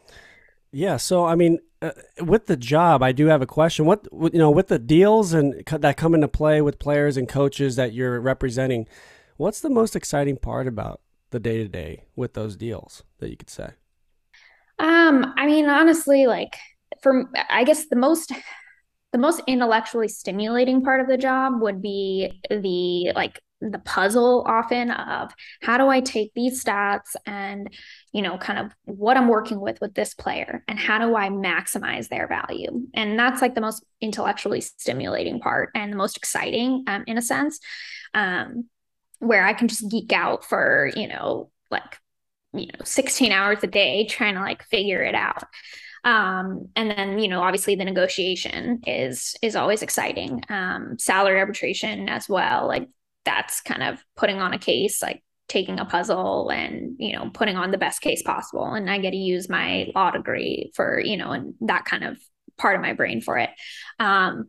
Yeah. 0.72 0.96
So 0.96 1.26
I 1.26 1.34
mean, 1.34 1.58
uh, 1.82 1.90
with 2.20 2.46
the 2.46 2.56
job, 2.56 3.02
I 3.02 3.12
do 3.12 3.26
have 3.26 3.42
a 3.42 3.46
question. 3.46 3.84
What 3.84 4.08
you 4.10 4.38
know, 4.38 4.50
with 4.50 4.68
the 4.68 4.78
deals 4.78 5.34
and 5.34 5.62
that 5.66 5.98
come 5.98 6.14
into 6.14 6.28
play 6.28 6.62
with 6.62 6.78
players 6.78 7.18
and 7.18 7.28
coaches 7.28 7.76
that 7.76 7.92
you're 7.92 8.18
representing, 8.20 8.88
what's 9.36 9.60
the 9.60 9.70
most 9.70 9.94
exciting 9.94 10.38
part 10.38 10.66
about 10.66 11.02
the 11.28 11.38
day 11.38 11.58
to 11.58 11.68
day 11.68 12.04
with 12.16 12.32
those 12.32 12.56
deals 12.56 13.02
that 13.18 13.28
you 13.28 13.36
could 13.36 13.50
say? 13.50 13.72
Um, 14.78 15.34
I 15.36 15.44
mean, 15.44 15.68
honestly, 15.68 16.26
like 16.26 16.56
for 17.02 17.30
I 17.50 17.64
guess 17.64 17.86
the 17.88 17.96
most 17.96 18.32
the 19.12 19.18
most 19.18 19.40
intellectually 19.46 20.08
stimulating 20.08 20.82
part 20.82 21.00
of 21.00 21.08
the 21.08 21.16
job 21.16 21.60
would 21.62 21.80
be 21.80 22.40
the 22.50 23.12
like 23.14 23.40
the 23.60 23.78
puzzle 23.80 24.44
often 24.46 24.90
of 24.90 25.32
how 25.62 25.78
do 25.78 25.88
I 25.88 26.00
take 26.00 26.32
these 26.34 26.62
stats 26.62 27.16
and 27.26 27.68
you 28.12 28.22
know 28.22 28.38
kind 28.38 28.58
of 28.58 28.72
what 28.84 29.16
I'm 29.16 29.28
working 29.28 29.60
with 29.60 29.80
with 29.80 29.94
this 29.94 30.14
player 30.14 30.62
and 30.68 30.78
how 30.78 30.98
do 30.98 31.16
I 31.16 31.28
maximize 31.28 32.08
their 32.08 32.28
value? 32.28 32.86
And 32.94 33.18
that's 33.18 33.42
like 33.42 33.54
the 33.54 33.60
most 33.60 33.84
intellectually 34.00 34.60
stimulating 34.60 35.40
part 35.40 35.70
and 35.74 35.92
the 35.92 35.96
most 35.96 36.16
exciting 36.16 36.84
um, 36.86 37.04
in 37.06 37.18
a 37.18 37.22
sense 37.22 37.58
um, 38.14 38.66
where 39.18 39.44
I 39.44 39.54
can 39.54 39.68
just 39.68 39.90
geek 39.90 40.12
out 40.12 40.44
for 40.44 40.90
you 40.94 41.08
know 41.08 41.50
like 41.70 41.98
you 42.52 42.66
know 42.66 42.84
16 42.84 43.32
hours 43.32 43.58
a 43.62 43.66
day 43.66 44.06
trying 44.06 44.34
to 44.34 44.40
like 44.40 44.62
figure 44.64 45.02
it 45.02 45.14
out 45.14 45.44
um, 46.08 46.70
and 46.74 46.90
then 46.90 47.18
you 47.18 47.28
know 47.28 47.42
obviously 47.42 47.74
the 47.74 47.84
negotiation 47.84 48.80
is 48.86 49.36
is 49.42 49.54
always 49.54 49.82
exciting. 49.82 50.42
Um, 50.48 50.98
salary 50.98 51.38
arbitration 51.38 52.08
as 52.08 52.28
well 52.28 52.66
like 52.66 52.88
that's 53.26 53.60
kind 53.60 53.82
of 53.82 54.02
putting 54.16 54.40
on 54.40 54.54
a 54.54 54.58
case 54.58 55.02
like 55.02 55.22
taking 55.48 55.78
a 55.78 55.84
puzzle 55.84 56.50
and 56.50 56.96
you 56.98 57.12
know 57.12 57.28
putting 57.34 57.56
on 57.56 57.70
the 57.70 57.78
best 57.78 58.00
case 58.00 58.22
possible. 58.22 58.72
And 58.72 58.90
i 58.90 58.98
get 58.98 59.10
to 59.10 59.18
use 59.18 59.50
my 59.50 59.88
law 59.94 60.10
degree 60.10 60.72
for 60.74 60.98
you 60.98 61.18
know 61.18 61.32
and 61.32 61.54
that 61.60 61.84
kind 61.84 62.04
of 62.04 62.18
part 62.56 62.74
of 62.74 62.80
my 62.80 62.94
brain 62.94 63.20
for 63.20 63.36
it. 63.36 63.50
Um, 63.98 64.48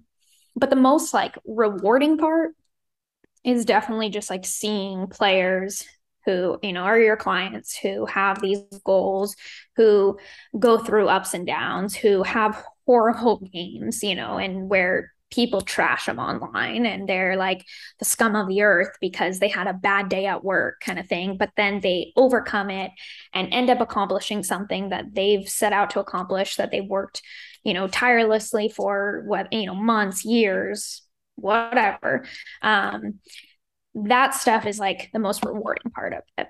but 0.55 0.69
the 0.69 0.77
most 0.77 1.13
like 1.13 1.37
rewarding 1.45 2.17
part 2.17 2.51
is 3.43 3.65
definitely 3.65 4.09
just 4.09 4.29
like 4.29 4.45
seeing 4.45 5.07
players 5.07 5.85
who 6.29 6.59
you 6.61 6.73
know 6.73 6.83
are 6.83 6.99
your 6.99 7.17
clients 7.17 7.77
who 7.77 8.05
have 8.05 8.41
these 8.41 8.61
goals 8.85 9.35
who 9.75 10.17
go 10.57 10.77
through 10.77 11.07
ups 11.07 11.33
and 11.33 11.47
downs 11.47 11.95
who 11.95 12.23
have 12.23 12.63
horrible 12.85 13.37
games 13.53 14.03
you 14.03 14.15
know 14.15 14.37
and 14.37 14.69
where 14.69 15.11
people 15.31 15.61
trash 15.61 16.07
them 16.07 16.17
online 16.17 16.87
and 16.87 17.07
they're 17.07 17.35
like 17.35 17.63
the 17.99 18.05
scum 18.05 18.35
of 18.35 18.47
the 18.47 18.61
earth 18.63 18.89
because 18.99 19.37
they 19.37 19.47
had 19.47 19.67
a 19.67 19.73
bad 19.73 20.09
day 20.09 20.25
at 20.25 20.43
work 20.43 20.81
kind 20.81 20.97
of 20.97 21.07
thing 21.07 21.37
but 21.37 21.51
then 21.55 21.79
they 21.81 22.11
overcome 22.15 22.69
it 22.71 22.91
and 23.33 23.53
end 23.53 23.69
up 23.69 23.79
accomplishing 23.79 24.41
something 24.43 24.89
that 24.89 25.05
they've 25.13 25.47
set 25.47 25.71
out 25.71 25.91
to 25.91 25.99
accomplish 25.99 26.55
that 26.55 26.71
they 26.71 26.81
worked 26.81 27.21
you 27.63 27.73
know 27.73 27.87
tirelessly 27.87 28.69
for 28.69 29.23
what 29.27 29.51
you 29.53 29.65
know 29.65 29.75
months 29.75 30.25
years 30.25 31.03
whatever. 31.41 32.25
Um 32.61 33.19
that 33.95 34.33
stuff 34.33 34.65
is 34.65 34.79
like 34.79 35.09
the 35.13 35.19
most 35.19 35.45
rewarding 35.45 35.91
part 35.91 36.13
of 36.13 36.23
it. 36.37 36.47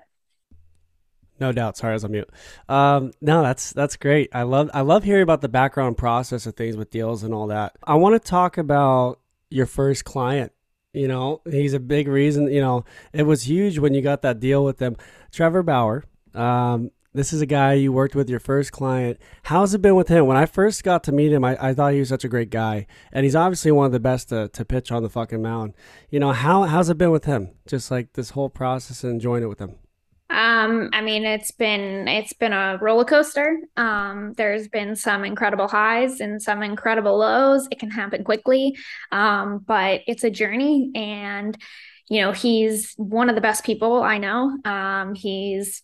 No 1.40 1.52
doubt. 1.52 1.78
Sorry, 1.78 1.92
I 1.92 1.94
was 1.94 2.04
on 2.04 2.12
mute. 2.12 2.28
Um, 2.68 3.12
no, 3.22 3.42
that's 3.42 3.72
that's 3.72 3.96
great. 3.96 4.28
I 4.34 4.42
love 4.42 4.70
I 4.74 4.82
love 4.82 5.04
hearing 5.04 5.22
about 5.22 5.40
the 5.40 5.48
background 5.48 5.96
process 5.96 6.46
of 6.46 6.54
things 6.54 6.76
with 6.76 6.90
deals 6.90 7.22
and 7.22 7.32
all 7.32 7.46
that. 7.46 7.76
I 7.82 7.94
want 7.94 8.22
to 8.22 8.28
talk 8.28 8.58
about 8.58 9.20
your 9.48 9.66
first 9.66 10.04
client. 10.04 10.52
You 10.92 11.08
know, 11.08 11.40
he's 11.48 11.72
a 11.72 11.80
big 11.80 12.08
reason. 12.08 12.52
You 12.52 12.60
know, 12.60 12.84
it 13.12 13.22
was 13.22 13.48
huge 13.48 13.78
when 13.78 13.94
you 13.94 14.02
got 14.02 14.22
that 14.22 14.38
deal 14.38 14.64
with 14.64 14.78
them. 14.78 14.96
Trevor 15.32 15.62
Bauer. 15.62 16.04
Um, 16.34 16.90
this 17.12 17.32
is 17.32 17.40
a 17.40 17.46
guy 17.46 17.72
you 17.74 17.92
worked 17.92 18.14
with 18.14 18.30
your 18.30 18.38
first 18.38 18.72
client. 18.72 19.18
How's 19.44 19.74
it 19.74 19.82
been 19.82 19.96
with 19.96 20.08
him? 20.08 20.26
When 20.26 20.36
I 20.36 20.46
first 20.46 20.84
got 20.84 21.02
to 21.04 21.12
meet 21.12 21.32
him, 21.32 21.44
I, 21.44 21.56
I 21.60 21.74
thought 21.74 21.92
he 21.92 21.98
was 21.98 22.08
such 22.08 22.24
a 22.24 22.28
great 22.28 22.50
guy. 22.50 22.86
And 23.12 23.24
he's 23.24 23.34
obviously 23.34 23.72
one 23.72 23.86
of 23.86 23.92
the 23.92 24.00
best 24.00 24.28
to, 24.28 24.48
to 24.48 24.64
pitch 24.64 24.92
on 24.92 25.02
the 25.02 25.08
fucking 25.08 25.42
mound. 25.42 25.74
You 26.10 26.20
know, 26.20 26.32
how 26.32 26.62
how's 26.64 26.88
it 26.88 26.98
been 26.98 27.10
with 27.10 27.24
him? 27.24 27.50
Just 27.66 27.90
like 27.90 28.12
this 28.12 28.30
whole 28.30 28.48
process 28.48 29.02
and 29.02 29.14
enjoying 29.14 29.42
it 29.42 29.48
with 29.48 29.60
him. 29.60 29.76
Um, 30.30 30.90
I 30.92 31.00
mean, 31.00 31.24
it's 31.24 31.50
been 31.50 32.06
it's 32.06 32.32
been 32.32 32.52
a 32.52 32.78
roller 32.80 33.04
coaster. 33.04 33.58
Um, 33.76 34.34
there's 34.36 34.68
been 34.68 34.94
some 34.94 35.24
incredible 35.24 35.66
highs 35.66 36.20
and 36.20 36.40
some 36.40 36.62
incredible 36.62 37.18
lows. 37.18 37.66
It 37.72 37.80
can 37.80 37.90
happen 37.90 38.22
quickly, 38.22 38.76
um, 39.10 39.64
but 39.66 40.02
it's 40.06 40.22
a 40.22 40.30
journey. 40.30 40.92
And 40.94 41.58
you 42.08 42.20
know, 42.20 42.30
he's 42.30 42.94
one 42.96 43.28
of 43.28 43.34
the 43.34 43.40
best 43.40 43.64
people 43.64 44.00
I 44.02 44.18
know. 44.18 44.56
Um, 44.64 45.14
he's 45.14 45.82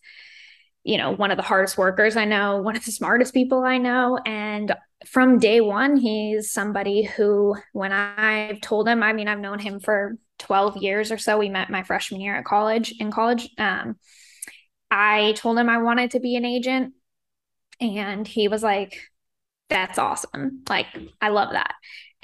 you 0.87 0.97
know, 0.97 1.11
one 1.11 1.31
of 1.31 1.37
the 1.37 1.43
hardest 1.43 1.77
workers 1.77 2.15
I 2.15 2.23
know, 2.23 2.61
one 2.61 2.77
of 2.77 2.85
the 2.85 2.93
smartest 2.93 3.33
people 3.33 3.61
I 3.61 3.77
know. 3.77 4.17
And 4.25 4.73
from 5.05 5.37
day 5.37 5.59
one, 5.59 5.97
he's 5.97 6.53
somebody 6.53 7.03
who, 7.03 7.57
when 7.73 7.91
I've 7.91 8.61
told 8.61 8.87
him, 8.87 9.03
I 9.03 9.11
mean, 9.11 9.27
I've 9.27 9.41
known 9.41 9.59
him 9.59 9.81
for 9.81 10.17
12 10.39 10.77
years 10.77 11.11
or 11.11 11.17
so. 11.17 11.37
We 11.37 11.49
met 11.49 11.69
my 11.69 11.83
freshman 11.83 12.21
year 12.21 12.37
at 12.37 12.45
college, 12.45 12.95
in 13.01 13.11
college. 13.11 13.49
Um, 13.57 13.97
I 14.89 15.33
told 15.35 15.57
him 15.57 15.67
I 15.67 15.79
wanted 15.79 16.11
to 16.11 16.21
be 16.21 16.37
an 16.37 16.45
agent. 16.45 16.93
And 17.81 18.25
he 18.25 18.47
was 18.47 18.63
like, 18.63 18.97
that's 19.69 19.97
awesome. 19.99 20.63
Like, 20.69 20.87
I 21.19 21.29
love 21.29 21.51
that. 21.51 21.73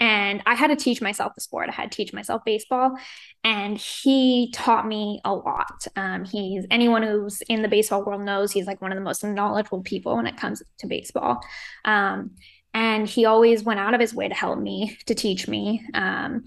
And 0.04 0.44
I 0.46 0.56
had 0.56 0.68
to 0.68 0.76
teach 0.76 1.02
myself 1.02 1.34
the 1.34 1.39
sport. 1.39 1.70
I 1.70 1.72
had 1.72 1.89
to 1.89 1.96
teach 1.96 2.12
myself 2.12 2.44
baseball. 2.44 2.98
And 3.46 3.78
he 3.78 4.52
taught 4.52 4.86
me 4.86 5.22
a 5.24 5.34
lot. 5.34 5.88
Um, 5.96 6.26
he's 6.26 6.66
anyone 6.70 7.04
who's 7.04 7.39
in 7.44 7.62
the 7.62 7.70
baseball 7.70 8.04
world 8.04 8.22
knows 8.22 8.52
he's 8.52 8.68
like 8.68 8.82
one 8.82 8.92
of 8.92 8.98
the 8.98 9.04
most 9.04 9.24
knowledgeable 9.24 9.82
people 9.82 10.18
when 10.18 10.28
it 10.28 10.36
comes 10.36 10.62
to 10.80 10.88
baseball. 10.88 11.39
Um, 11.86 12.32
and 12.74 13.08
he 13.08 13.24
always 13.24 13.63
went 13.63 13.80
out 13.80 13.94
of 13.94 14.02
his 14.02 14.13
way 14.13 14.28
to 14.28 14.34
help 14.34 14.60
me, 14.60 14.98
to 15.06 15.16
teach 15.16 15.48
me. 15.48 15.86
Um, 15.94 16.44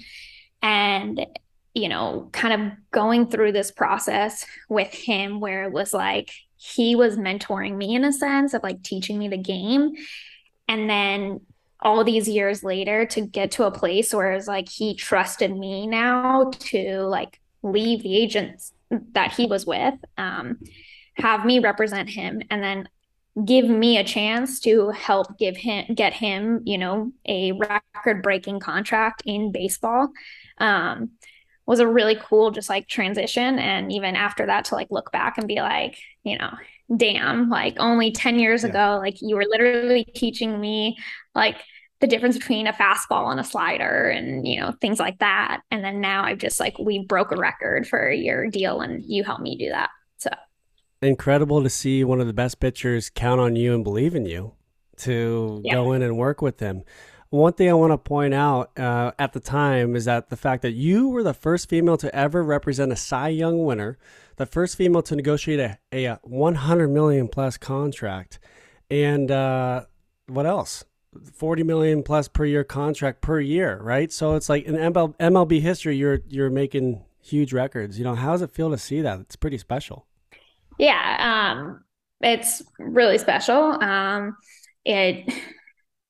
and 0.60 1.24
you 1.72 1.88
know, 1.88 2.28
kind 2.32 2.60
of 2.60 2.72
going 2.90 3.30
through 3.30 3.52
this 3.52 3.70
process 3.70 4.44
with 4.68 4.92
him 4.92 5.40
where 5.40 5.64
it 5.64 5.72
was 5.72 5.94
like 5.94 6.30
he 6.58 6.94
was 6.94 7.16
mentoring 7.16 7.74
me 7.74 7.94
in 7.94 8.04
a 8.04 8.12
sense 8.12 8.52
of 8.52 8.62
like 8.62 8.82
teaching 8.82 9.18
me 9.18 9.28
the 9.28 9.38
game. 9.38 9.92
And 10.68 10.90
then 10.90 11.40
all 11.80 12.04
these 12.04 12.28
years 12.28 12.64
later 12.64 13.04
to 13.06 13.20
get 13.20 13.50
to 13.52 13.64
a 13.64 13.70
place 13.70 14.14
where 14.14 14.32
it's 14.32 14.48
like 14.48 14.68
he 14.68 14.94
trusted 14.94 15.56
me 15.56 15.86
now 15.86 16.50
to 16.58 17.00
like 17.02 17.40
leave 17.62 18.02
the 18.02 18.16
agents 18.16 18.72
that 19.12 19.32
he 19.32 19.46
was 19.46 19.66
with 19.66 19.94
um 20.16 20.58
have 21.14 21.44
me 21.44 21.58
represent 21.58 22.08
him 22.08 22.40
and 22.50 22.62
then 22.62 22.88
give 23.44 23.68
me 23.68 23.98
a 23.98 24.04
chance 24.04 24.60
to 24.60 24.88
help 24.90 25.38
give 25.38 25.56
him 25.56 25.94
get 25.94 26.14
him 26.14 26.62
you 26.64 26.78
know 26.78 27.12
a 27.26 27.52
record 27.52 28.22
breaking 28.22 28.58
contract 28.60 29.22
in 29.26 29.52
baseball 29.52 30.08
um, 30.58 31.10
was 31.66 31.80
a 31.80 31.86
really 31.86 32.16
cool 32.16 32.50
just 32.50 32.70
like 32.70 32.86
transition 32.86 33.58
and 33.58 33.92
even 33.92 34.16
after 34.16 34.46
that 34.46 34.64
to 34.64 34.74
like 34.74 34.88
look 34.90 35.12
back 35.12 35.36
and 35.36 35.48
be 35.48 35.56
like 35.56 35.98
you 36.22 36.38
know 36.38 36.50
damn 36.96 37.50
like 37.50 37.74
only 37.78 38.10
10 38.10 38.38
years 38.38 38.62
yeah. 38.62 38.70
ago 38.70 38.98
like 39.00 39.20
you 39.20 39.36
were 39.36 39.44
literally 39.46 40.04
teaching 40.04 40.58
me 40.58 40.96
like 41.36 41.56
the 42.00 42.06
difference 42.06 42.36
between 42.36 42.66
a 42.66 42.72
fastball 42.72 43.30
and 43.30 43.40
a 43.40 43.44
slider 43.44 44.08
and 44.08 44.46
you 44.46 44.60
know 44.60 44.72
things 44.80 44.98
like 44.98 45.18
that. 45.18 45.60
And 45.70 45.84
then 45.84 46.00
now 46.00 46.24
i've 46.24 46.38
just 46.38 46.58
like 46.58 46.78
we 46.78 47.04
broke 47.04 47.30
a 47.30 47.36
record 47.36 47.86
for 47.86 48.10
your 48.10 48.48
deal 48.48 48.80
and 48.80 49.04
you 49.06 49.24
helped 49.24 49.42
me 49.42 49.56
do 49.56 49.68
that. 49.68 49.90
So. 50.18 50.30
Incredible 51.02 51.62
to 51.62 51.70
see 51.70 52.02
one 52.04 52.20
of 52.20 52.26
the 52.26 52.32
best 52.32 52.58
pitchers 52.58 53.10
count 53.10 53.40
on 53.40 53.54
you 53.54 53.74
and 53.74 53.84
believe 53.84 54.14
in 54.14 54.26
you 54.26 54.54
to 54.98 55.60
yeah. 55.64 55.74
go 55.74 55.92
in 55.92 56.02
and 56.02 56.16
work 56.16 56.40
with 56.42 56.58
them. 56.58 56.82
One 57.30 57.52
thing 57.52 57.68
I 57.68 57.74
want 57.74 57.92
to 57.92 57.98
point 57.98 58.34
out 58.34 58.78
uh, 58.78 59.12
at 59.18 59.32
the 59.32 59.40
time 59.40 59.96
is 59.96 60.04
that 60.04 60.30
the 60.30 60.36
fact 60.36 60.62
that 60.62 60.72
you 60.72 61.08
were 61.08 61.22
the 61.22 61.34
first 61.34 61.68
female 61.68 61.96
to 61.98 62.14
ever 62.14 62.42
represent 62.42 62.92
a 62.92 62.96
Cy 62.96 63.28
Young 63.28 63.64
winner, 63.64 63.98
the 64.36 64.46
first 64.46 64.76
female 64.76 65.02
to 65.02 65.16
negotiate 65.16 65.60
a, 65.60 65.78
a 65.92 66.18
100 66.22 66.88
million 66.88 67.26
plus 67.28 67.56
contract, 67.56 68.38
and 68.90 69.30
uh, 69.30 69.84
what 70.28 70.46
else? 70.46 70.84
40 71.34 71.62
million 71.62 72.02
plus 72.02 72.28
per 72.28 72.44
year 72.44 72.64
contract 72.64 73.20
per 73.20 73.40
year, 73.40 73.78
right? 73.82 74.12
So 74.12 74.34
it's 74.34 74.48
like 74.48 74.64
in 74.64 74.74
MLB 74.74 75.60
history, 75.60 75.96
you're 75.96 76.20
you're 76.28 76.50
making 76.50 77.04
huge 77.20 77.52
records. 77.52 77.98
You 77.98 78.04
know, 78.04 78.14
how 78.14 78.32
does 78.32 78.42
it 78.42 78.50
feel 78.50 78.70
to 78.70 78.78
see 78.78 79.00
that? 79.02 79.20
It's 79.20 79.36
pretty 79.36 79.58
special. 79.58 80.06
Yeah, 80.78 81.54
um, 81.56 81.84
it's 82.20 82.62
really 82.78 83.18
special. 83.18 83.82
Um, 83.82 84.36
it, 84.84 85.32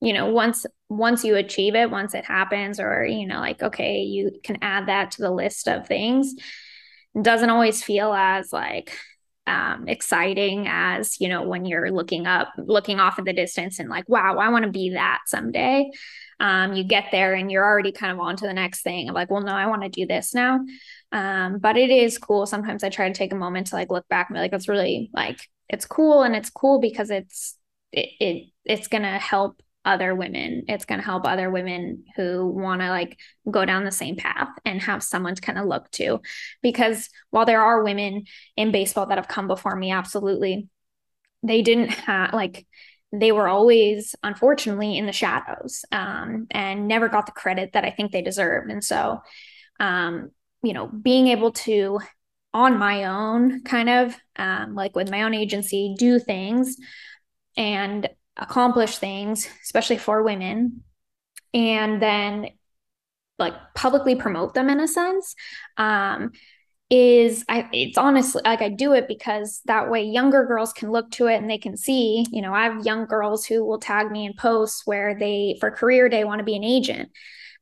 you 0.00 0.12
know, 0.12 0.26
once 0.26 0.66
once 0.88 1.24
you 1.24 1.36
achieve 1.36 1.74
it, 1.74 1.90
once 1.90 2.14
it 2.14 2.24
happens, 2.24 2.78
or 2.78 3.04
you 3.04 3.26
know, 3.26 3.40
like 3.40 3.62
okay, 3.62 4.00
you 4.00 4.32
can 4.42 4.58
add 4.62 4.86
that 4.86 5.12
to 5.12 5.22
the 5.22 5.30
list 5.30 5.68
of 5.68 5.86
things. 5.86 6.34
It 7.14 7.22
doesn't 7.22 7.50
always 7.50 7.82
feel 7.82 8.12
as 8.12 8.52
like 8.52 8.96
um, 9.46 9.86
exciting 9.88 10.66
as 10.68 11.20
you 11.20 11.28
know 11.28 11.42
when 11.42 11.64
you're 11.64 11.90
looking 11.90 12.26
up 12.26 12.52
looking 12.58 12.98
off 12.98 13.18
in 13.18 13.24
the 13.24 13.32
distance 13.32 13.78
and 13.78 13.88
like 13.88 14.08
wow 14.08 14.38
i 14.38 14.48
want 14.48 14.64
to 14.64 14.70
be 14.70 14.90
that 14.90 15.20
someday. 15.26 15.90
Um, 16.38 16.74
you 16.74 16.84
get 16.84 17.06
there 17.12 17.32
and 17.32 17.50
you're 17.50 17.64
already 17.64 17.92
kind 17.92 18.12
of 18.12 18.20
on 18.20 18.36
to 18.36 18.46
the 18.46 18.52
next 18.52 18.82
thing 18.82 19.10
like 19.10 19.30
well 19.30 19.40
no 19.40 19.52
i 19.52 19.66
want 19.66 19.82
to 19.82 19.88
do 19.88 20.06
this 20.06 20.34
now. 20.34 20.60
Um, 21.12 21.58
but 21.58 21.76
it 21.76 21.90
is 21.90 22.18
cool. 22.18 22.46
Sometimes 22.46 22.84
i 22.84 22.88
try 22.90 23.08
to 23.08 23.14
take 23.14 23.32
a 23.32 23.36
moment 23.36 23.68
to 23.68 23.74
like 23.74 23.90
look 23.90 24.06
back 24.08 24.28
and 24.28 24.34
be 24.34 24.40
like 24.40 24.50
that's 24.50 24.68
really 24.68 25.10
like 25.14 25.38
it's 25.68 25.86
cool 25.86 26.22
and 26.22 26.36
it's 26.36 26.50
cool 26.50 26.80
because 26.80 27.10
it's 27.10 27.56
it, 27.92 28.10
it 28.20 28.46
it's 28.64 28.88
gonna 28.88 29.18
help 29.18 29.60
other 29.86 30.14
women. 30.14 30.64
It's 30.68 30.84
going 30.84 31.00
to 31.00 31.06
help 31.06 31.24
other 31.24 31.50
women 31.50 32.04
who 32.16 32.46
want 32.48 32.82
to 32.82 32.90
like 32.90 33.18
go 33.50 33.64
down 33.64 33.84
the 33.84 33.92
same 33.92 34.16
path 34.16 34.48
and 34.64 34.82
have 34.82 35.02
someone 35.02 35.34
to 35.34 35.40
kind 35.40 35.58
of 35.58 35.66
look 35.66 35.90
to. 35.92 36.20
Because 36.60 37.08
while 37.30 37.46
there 37.46 37.62
are 37.62 37.84
women 37.84 38.24
in 38.56 38.72
baseball 38.72 39.06
that 39.06 39.18
have 39.18 39.28
come 39.28 39.46
before 39.46 39.76
me, 39.76 39.92
absolutely, 39.92 40.68
they 41.42 41.62
didn't 41.62 41.90
have 41.90 42.34
like, 42.34 42.66
they 43.12 43.30
were 43.32 43.48
always 43.48 44.14
unfortunately 44.22 44.98
in 44.98 45.06
the 45.06 45.12
shadows 45.12 45.84
um, 45.92 46.48
and 46.50 46.88
never 46.88 47.08
got 47.08 47.26
the 47.26 47.32
credit 47.32 47.72
that 47.72 47.84
I 47.84 47.90
think 47.90 48.10
they 48.10 48.22
deserved. 48.22 48.70
And 48.70 48.82
so, 48.82 49.20
um, 49.78 50.30
you 50.62 50.72
know, 50.72 50.88
being 50.88 51.28
able 51.28 51.52
to 51.52 52.00
on 52.52 52.78
my 52.78 53.04
own 53.04 53.62
kind 53.62 53.88
of 53.88 54.16
um, 54.36 54.74
like 54.74 54.96
with 54.96 55.10
my 55.10 55.22
own 55.22 55.34
agency 55.34 55.94
do 55.98 56.18
things 56.18 56.76
and 57.56 58.08
accomplish 58.36 58.98
things, 58.98 59.48
especially 59.62 59.98
for 59.98 60.22
women, 60.22 60.82
and 61.54 62.00
then 62.00 62.50
like 63.38 63.54
publicly 63.74 64.14
promote 64.14 64.54
them 64.54 64.70
in 64.70 64.80
a 64.80 64.88
sense. 64.88 65.34
Um, 65.76 66.32
is 66.88 67.44
I 67.48 67.68
it's 67.72 67.98
honestly 67.98 68.42
like 68.44 68.62
I 68.62 68.68
do 68.68 68.92
it 68.92 69.08
because 69.08 69.60
that 69.64 69.90
way 69.90 70.04
younger 70.04 70.44
girls 70.44 70.72
can 70.72 70.92
look 70.92 71.10
to 71.12 71.26
it 71.26 71.36
and 71.36 71.50
they 71.50 71.58
can 71.58 71.76
see, 71.76 72.24
you 72.30 72.40
know, 72.40 72.54
I 72.54 72.64
have 72.64 72.86
young 72.86 73.06
girls 73.06 73.44
who 73.44 73.64
will 73.64 73.80
tag 73.80 74.10
me 74.10 74.24
in 74.24 74.34
posts 74.34 74.82
where 74.84 75.18
they 75.18 75.56
for 75.58 75.70
career 75.70 76.08
day 76.08 76.22
want 76.22 76.38
to 76.38 76.44
be 76.44 76.54
an 76.54 76.62
agent. 76.62 77.10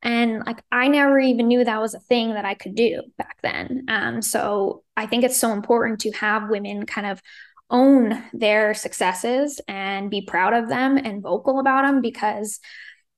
And 0.03 0.45
like 0.45 0.63
I 0.71 0.89
never 0.89 1.19
even 1.19 1.49
knew 1.49 1.65
that 1.65 1.81
was 1.81 1.95
a 1.95 2.01
thing 2.01 2.35
that 2.35 2.45
I 2.45 2.53
could 2.53 2.75
do 2.75 3.03
back 3.17 3.39
then. 3.43 3.87
Um, 3.89 4.21
so 4.21 4.83
I 4.95 5.07
think 5.07 5.25
it's 5.25 5.39
so 5.39 5.53
important 5.53 6.01
to 6.01 6.11
have 6.13 6.51
women 6.51 6.85
kind 6.85 7.07
of 7.07 7.23
own 7.71 8.23
their 8.33 8.75
successes 8.75 9.61
and 9.69 10.11
be 10.11 10.23
proud 10.23 10.53
of 10.53 10.69
them 10.69 10.97
and 10.97 11.23
vocal 11.23 11.61
about 11.61 11.87
them 11.87 12.01
because 12.01 12.61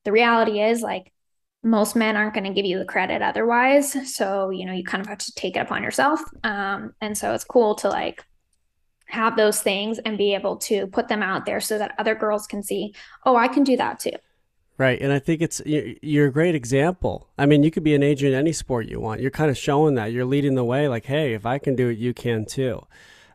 the 0.05 0.11
reality 0.11 0.61
is 0.61 0.81
like 0.81 1.11
most 1.63 1.95
men 1.95 2.15
aren't 2.15 2.33
going 2.33 2.45
to 2.45 2.53
give 2.53 2.65
you 2.65 2.79
the 2.79 2.85
credit 2.85 3.21
otherwise. 3.21 4.15
So 4.15 4.49
you 4.49 4.65
know 4.65 4.73
you 4.73 4.83
kind 4.83 5.01
of 5.01 5.07
have 5.07 5.17
to 5.19 5.33
take 5.33 5.55
it 5.55 5.59
upon 5.59 5.83
yourself. 5.83 6.21
Um, 6.43 6.93
and 7.01 7.17
so 7.17 7.33
it's 7.33 7.43
cool 7.43 7.75
to 7.75 7.89
like 7.89 8.23
have 9.07 9.37
those 9.37 9.61
things 9.61 9.99
and 9.99 10.17
be 10.17 10.33
able 10.33 10.57
to 10.57 10.87
put 10.87 11.07
them 11.07 11.23
out 11.23 11.45
there 11.45 11.61
so 11.61 11.77
that 11.77 11.95
other 11.97 12.13
girls 12.13 12.45
can 12.45 12.61
see 12.61 12.93
oh 13.25 13.37
i 13.37 13.47
can 13.47 13.63
do 13.63 13.77
that 13.77 13.99
too. 13.99 14.11
Right 14.77 15.01
and 15.01 15.11
i 15.11 15.19
think 15.19 15.41
it's 15.41 15.61
you're 15.65 16.27
a 16.27 16.31
great 16.31 16.55
example. 16.55 17.29
I 17.37 17.45
mean 17.45 17.63
you 17.63 17.71
could 17.71 17.83
be 17.83 17.95
an 17.95 18.03
agent 18.03 18.33
in 18.33 18.39
any 18.39 18.53
sport 18.53 18.87
you 18.87 18.99
want. 18.99 19.21
You're 19.21 19.31
kind 19.31 19.49
of 19.49 19.57
showing 19.57 19.95
that. 19.95 20.11
You're 20.11 20.25
leading 20.25 20.55
the 20.55 20.63
way 20.63 20.87
like 20.87 21.05
hey 21.05 21.33
if 21.33 21.45
i 21.45 21.57
can 21.57 21.75
do 21.75 21.89
it 21.89 21.97
you 21.97 22.13
can 22.13 22.45
too 22.45 22.85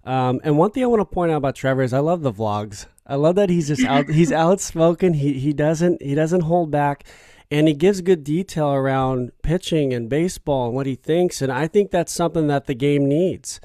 um, 0.04 0.40
and 0.42 0.58
one 0.58 0.70
thing 0.70 0.82
I 0.82 0.86
want 0.86 1.00
to 1.00 1.04
point 1.04 1.32
out 1.32 1.36
about 1.36 1.54
Trevor 1.54 1.82
is 1.82 1.92
I 1.92 2.00
love 2.00 2.22
the 2.22 2.32
vlogs. 2.32 2.86
I 3.06 3.16
love 3.16 3.34
that 3.36 3.50
he's 3.50 3.68
just 3.68 3.84
out. 3.84 4.08
he's 4.08 4.32
outspoken. 4.32 5.14
He 5.14 5.34
he 5.34 5.52
doesn't 5.52 6.02
he 6.02 6.14
doesn't 6.14 6.42
hold 6.42 6.70
back, 6.70 7.04
and 7.50 7.68
he 7.68 7.74
gives 7.74 8.00
good 8.00 8.24
detail 8.24 8.70
around 8.72 9.32
pitching 9.42 9.92
and 9.92 10.08
baseball 10.08 10.66
and 10.66 10.74
what 10.74 10.86
he 10.86 10.94
thinks. 10.94 11.42
And 11.42 11.52
I 11.52 11.66
think 11.66 11.90
that's 11.90 12.12
something 12.12 12.46
that 12.48 12.66
the 12.66 12.74
game 12.74 13.08
needs. 13.08 13.60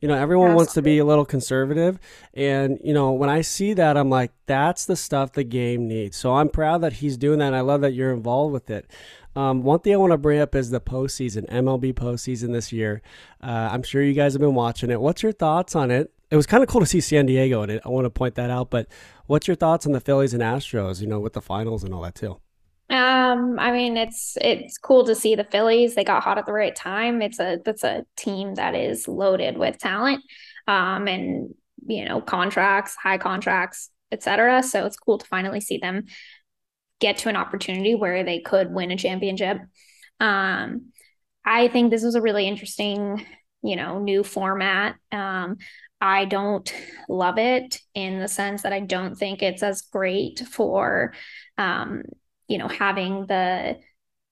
You 0.00 0.06
know, 0.06 0.14
everyone 0.14 0.48
Absolutely. 0.48 0.56
wants 0.56 0.74
to 0.74 0.82
be 0.82 0.98
a 0.98 1.04
little 1.04 1.24
conservative, 1.24 1.98
and 2.32 2.78
you 2.84 2.94
know 2.94 3.12
when 3.12 3.30
I 3.30 3.40
see 3.40 3.72
that, 3.74 3.96
I'm 3.96 4.10
like, 4.10 4.32
that's 4.46 4.84
the 4.84 4.94
stuff 4.94 5.32
the 5.32 5.44
game 5.44 5.88
needs. 5.88 6.16
So 6.16 6.36
I'm 6.36 6.48
proud 6.48 6.82
that 6.82 6.94
he's 6.94 7.16
doing 7.16 7.40
that. 7.40 7.48
And 7.48 7.56
I 7.56 7.60
love 7.60 7.80
that 7.80 7.94
you're 7.94 8.12
involved 8.12 8.52
with 8.52 8.70
it. 8.70 8.90
Um, 9.38 9.62
one 9.62 9.78
thing 9.78 9.94
I 9.94 9.96
want 9.98 10.10
to 10.10 10.18
bring 10.18 10.40
up 10.40 10.56
is 10.56 10.70
the 10.70 10.80
postseason, 10.80 11.48
MLB 11.48 11.94
postseason 11.94 12.52
this 12.52 12.72
year. 12.72 13.02
Uh, 13.40 13.68
I'm 13.70 13.84
sure 13.84 14.02
you 14.02 14.12
guys 14.12 14.32
have 14.32 14.40
been 14.40 14.56
watching 14.56 14.90
it. 14.90 15.00
What's 15.00 15.22
your 15.22 15.30
thoughts 15.30 15.76
on 15.76 15.92
it? 15.92 16.12
It 16.32 16.34
was 16.34 16.44
kind 16.44 16.60
of 16.60 16.68
cool 16.68 16.80
to 16.80 16.86
see 16.86 17.00
San 17.00 17.26
Diego 17.26 17.62
in 17.62 17.70
it. 17.70 17.80
I 17.84 17.88
want 17.88 18.04
to 18.04 18.10
point 18.10 18.34
that 18.34 18.50
out. 18.50 18.68
But 18.68 18.88
what's 19.26 19.46
your 19.46 19.54
thoughts 19.54 19.86
on 19.86 19.92
the 19.92 20.00
Phillies 20.00 20.34
and 20.34 20.42
Astros? 20.42 21.00
You 21.00 21.06
know, 21.06 21.20
with 21.20 21.34
the 21.34 21.40
finals 21.40 21.84
and 21.84 21.94
all 21.94 22.02
that 22.02 22.16
too. 22.16 22.40
Um, 22.90 23.60
I 23.60 23.70
mean, 23.70 23.96
it's 23.96 24.36
it's 24.40 24.76
cool 24.76 25.04
to 25.04 25.14
see 25.14 25.36
the 25.36 25.44
Phillies. 25.44 25.94
They 25.94 26.02
got 26.02 26.24
hot 26.24 26.38
at 26.38 26.44
the 26.44 26.52
right 26.52 26.74
time. 26.74 27.22
It's 27.22 27.38
a 27.38 27.60
that's 27.64 27.84
a 27.84 28.04
team 28.16 28.56
that 28.56 28.74
is 28.74 29.06
loaded 29.06 29.56
with 29.56 29.78
talent, 29.78 30.24
um, 30.66 31.06
and 31.06 31.54
you 31.86 32.04
know, 32.06 32.20
contracts, 32.20 32.96
high 33.00 33.18
contracts, 33.18 33.90
etc. 34.10 34.64
So 34.64 34.84
it's 34.84 34.96
cool 34.96 35.18
to 35.18 35.26
finally 35.26 35.60
see 35.60 35.78
them 35.78 36.06
get 37.00 37.18
to 37.18 37.28
an 37.28 37.36
opportunity 37.36 37.94
where 37.94 38.24
they 38.24 38.40
could 38.40 38.72
win 38.72 38.90
a 38.90 38.96
championship. 38.96 39.58
Um, 40.20 40.92
I 41.44 41.68
think 41.68 41.90
this 41.90 42.02
was 42.02 42.14
a 42.14 42.20
really 42.20 42.46
interesting, 42.46 43.24
you 43.62 43.76
know, 43.76 43.98
new 43.98 44.24
format. 44.24 44.96
Um, 45.12 45.58
I 46.00 46.26
don't 46.26 46.72
love 47.08 47.38
it 47.38 47.80
in 47.94 48.20
the 48.20 48.28
sense 48.28 48.62
that 48.62 48.72
I 48.72 48.80
don't 48.80 49.16
think 49.16 49.42
it's 49.42 49.62
as 49.62 49.82
great 49.82 50.40
for, 50.40 51.14
um, 51.56 52.02
you 52.46 52.58
know, 52.58 52.68
having 52.68 53.26
the 53.26 53.78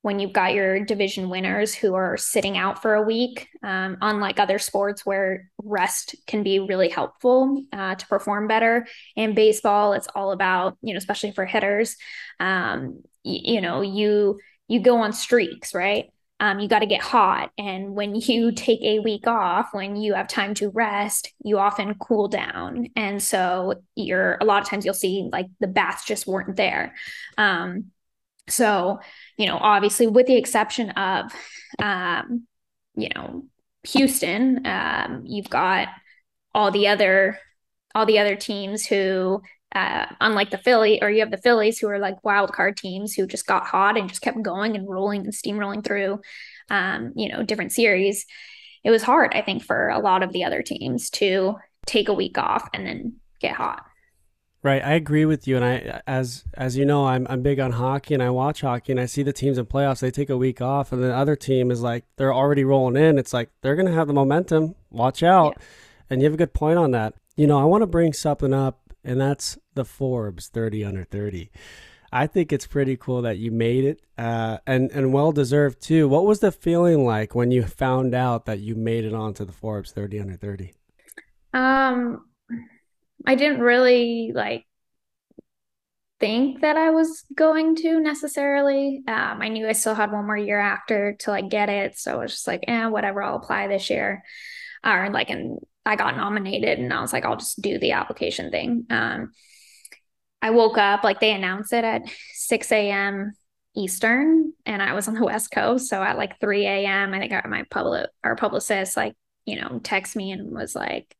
when 0.06 0.20
you've 0.20 0.32
got 0.32 0.54
your 0.54 0.78
division 0.78 1.28
winners 1.28 1.74
who 1.74 1.96
are 1.96 2.16
sitting 2.16 2.56
out 2.56 2.80
for 2.80 2.94
a 2.94 3.02
week, 3.02 3.48
um, 3.64 3.96
unlike 4.00 4.38
other 4.38 4.56
sports 4.56 5.04
where 5.04 5.50
rest 5.64 6.14
can 6.28 6.44
be 6.44 6.60
really 6.60 6.88
helpful 6.88 7.64
uh, 7.72 7.96
to 7.96 8.06
perform 8.06 8.46
better. 8.46 8.86
In 9.16 9.34
baseball, 9.34 9.94
it's 9.94 10.06
all 10.14 10.30
about, 10.30 10.78
you 10.80 10.94
know, 10.94 10.98
especially 10.98 11.32
for 11.32 11.44
hitters, 11.44 11.96
um, 12.38 13.02
y- 13.24 13.40
you 13.42 13.60
know, 13.60 13.80
you 13.80 14.38
you 14.68 14.78
go 14.78 14.98
on 14.98 15.12
streaks, 15.12 15.74
right? 15.74 16.04
Um, 16.38 16.60
you 16.60 16.68
got 16.68 16.80
to 16.80 16.86
get 16.86 17.02
hot. 17.02 17.50
And 17.58 17.96
when 17.96 18.14
you 18.14 18.52
take 18.52 18.82
a 18.82 19.00
week 19.00 19.26
off, 19.26 19.70
when 19.72 19.96
you 19.96 20.14
have 20.14 20.28
time 20.28 20.54
to 20.54 20.68
rest, 20.68 21.32
you 21.42 21.58
often 21.58 21.94
cool 21.94 22.28
down. 22.28 22.90
And 22.94 23.20
so 23.20 23.82
you're 23.96 24.38
a 24.40 24.44
lot 24.44 24.62
of 24.62 24.68
times 24.68 24.84
you'll 24.84 24.94
see 24.94 25.28
like 25.32 25.46
the 25.58 25.66
bats 25.66 26.04
just 26.04 26.28
weren't 26.28 26.54
there. 26.54 26.94
Um, 27.36 27.86
so, 28.48 29.00
you 29.36 29.46
know, 29.46 29.58
obviously, 29.58 30.06
with 30.06 30.26
the 30.26 30.36
exception 30.36 30.90
of, 30.90 31.32
um, 31.78 32.46
you 32.94 33.08
know, 33.14 33.44
Houston, 33.84 34.66
um, 34.66 35.22
you've 35.24 35.50
got 35.50 35.88
all 36.54 36.70
the 36.70 36.88
other 36.88 37.38
all 37.94 38.06
the 38.06 38.18
other 38.18 38.36
teams 38.36 38.84
who 38.84 39.40
uh, 39.74 40.06
unlike 40.20 40.50
the 40.50 40.58
Philly, 40.58 41.02
or 41.02 41.10
you 41.10 41.20
have 41.20 41.30
the 41.30 41.36
Phillies 41.36 41.78
who 41.78 41.88
are 41.88 41.98
like 41.98 42.24
wild 42.24 42.52
card 42.52 42.76
teams 42.76 43.12
who 43.12 43.26
just 43.26 43.46
got 43.46 43.66
hot 43.66 43.98
and 43.98 44.08
just 44.08 44.22
kept 44.22 44.40
going 44.40 44.74
and 44.74 44.88
rolling 44.88 45.24
and 45.24 45.34
steamrolling 45.34 45.84
through, 45.84 46.20
um, 46.70 47.12
you 47.14 47.28
know, 47.28 47.42
different 47.42 47.72
series. 47.72 48.24
It 48.84 48.90
was 48.90 49.02
hard, 49.02 49.34
I 49.34 49.42
think, 49.42 49.62
for 49.62 49.88
a 49.88 49.98
lot 49.98 50.22
of 50.22 50.32
the 50.32 50.44
other 50.44 50.62
teams 50.62 51.10
to 51.10 51.56
take 51.86 52.08
a 52.08 52.14
week 52.14 52.38
off 52.38 52.68
and 52.72 52.86
then 52.86 53.16
get 53.40 53.54
hot. 53.54 53.82
Right, 54.66 54.84
I 54.84 54.94
agree 54.94 55.26
with 55.26 55.46
you, 55.46 55.54
and 55.54 55.64
I, 55.64 56.02
as 56.08 56.42
as 56.54 56.76
you 56.76 56.84
know, 56.84 57.06
I'm 57.06 57.24
I'm 57.30 57.40
big 57.40 57.60
on 57.60 57.70
hockey, 57.70 58.14
and 58.14 58.22
I 58.22 58.30
watch 58.30 58.62
hockey, 58.62 58.90
and 58.90 59.00
I 59.00 59.06
see 59.06 59.22
the 59.22 59.32
teams 59.32 59.58
in 59.58 59.66
playoffs. 59.66 60.00
They 60.00 60.10
take 60.10 60.28
a 60.28 60.36
week 60.36 60.60
off, 60.60 60.90
and 60.90 61.00
the 61.00 61.14
other 61.14 61.36
team 61.36 61.70
is 61.70 61.82
like 61.82 62.04
they're 62.16 62.34
already 62.34 62.64
rolling 62.64 63.00
in. 63.00 63.16
It's 63.16 63.32
like 63.32 63.48
they're 63.62 63.76
gonna 63.76 63.92
have 63.92 64.08
the 64.08 64.12
momentum. 64.12 64.74
Watch 64.90 65.22
out, 65.22 65.54
yeah. 65.56 65.64
and 66.10 66.20
you 66.20 66.24
have 66.24 66.34
a 66.34 66.36
good 66.36 66.52
point 66.52 66.80
on 66.80 66.90
that. 66.90 67.14
You 67.36 67.46
know, 67.46 67.60
I 67.60 67.64
want 67.64 67.82
to 67.82 67.86
bring 67.86 68.12
something 68.12 68.52
up, 68.52 68.80
and 69.04 69.20
that's 69.20 69.56
the 69.74 69.84
Forbes 69.84 70.48
30 70.48 70.84
under 70.84 71.04
30. 71.04 71.48
I 72.12 72.26
think 72.26 72.52
it's 72.52 72.66
pretty 72.66 72.96
cool 72.96 73.22
that 73.22 73.38
you 73.38 73.52
made 73.52 73.84
it, 73.84 74.02
uh, 74.18 74.58
and 74.66 74.90
and 74.90 75.12
well 75.12 75.30
deserved 75.30 75.80
too. 75.80 76.08
What 76.08 76.26
was 76.26 76.40
the 76.40 76.50
feeling 76.50 77.04
like 77.04 77.36
when 77.36 77.52
you 77.52 77.62
found 77.62 78.16
out 78.16 78.46
that 78.46 78.58
you 78.58 78.74
made 78.74 79.04
it 79.04 79.14
onto 79.14 79.44
the 79.44 79.52
Forbes 79.52 79.92
30 79.92 80.18
under 80.18 80.34
30? 80.34 80.74
Um, 81.54 82.24
I 83.24 83.34
didn't 83.34 83.60
really 83.60 84.32
like 84.34 84.66
think 86.18 86.62
that 86.62 86.76
I 86.76 86.90
was 86.90 87.24
going 87.34 87.76
to 87.76 88.00
necessarily. 88.00 89.02
Um, 89.06 89.42
I 89.42 89.48
knew 89.48 89.68
I 89.68 89.72
still 89.72 89.94
had 89.94 90.12
one 90.12 90.26
more 90.26 90.36
year 90.36 90.58
after 90.58 91.14
to 91.20 91.30
like 91.30 91.48
get 91.48 91.68
it, 91.68 91.98
so 91.98 92.14
I 92.14 92.22
was 92.22 92.32
just 92.32 92.46
like, 92.46 92.64
eh, 92.66 92.86
whatever, 92.86 93.22
I'll 93.22 93.36
apply 93.36 93.68
this 93.68 93.90
year. 93.90 94.24
Or 94.84 95.10
like, 95.10 95.30
and 95.30 95.58
I 95.84 95.96
got 95.96 96.16
nominated, 96.16 96.78
and 96.78 96.92
I 96.92 97.00
was 97.00 97.12
like, 97.12 97.24
I'll 97.24 97.36
just 97.36 97.60
do 97.60 97.78
the 97.78 97.92
application 97.92 98.50
thing. 98.50 98.86
Um, 98.90 99.32
I 100.40 100.50
woke 100.50 100.78
up 100.78 101.02
like 101.04 101.20
they 101.20 101.32
announced 101.32 101.72
it 101.72 101.84
at 101.84 102.02
6 102.34 102.72
a.m. 102.72 103.34
Eastern, 103.74 104.52
and 104.64 104.82
I 104.82 104.94
was 104.94 105.08
on 105.08 105.14
the 105.14 105.24
West 105.24 105.50
Coast. 105.50 105.88
So 105.88 106.02
at 106.02 106.16
like 106.16 106.40
3 106.40 106.66
a.m., 106.66 107.12
I 107.12 107.18
think 107.18 107.32
my 107.46 107.64
public 107.70 108.10
our 108.24 108.36
publicist 108.36 108.96
like 108.96 109.14
you 109.44 109.60
know 109.60 109.80
text 109.82 110.16
me 110.16 110.32
and 110.32 110.50
was 110.50 110.74
like, 110.74 111.14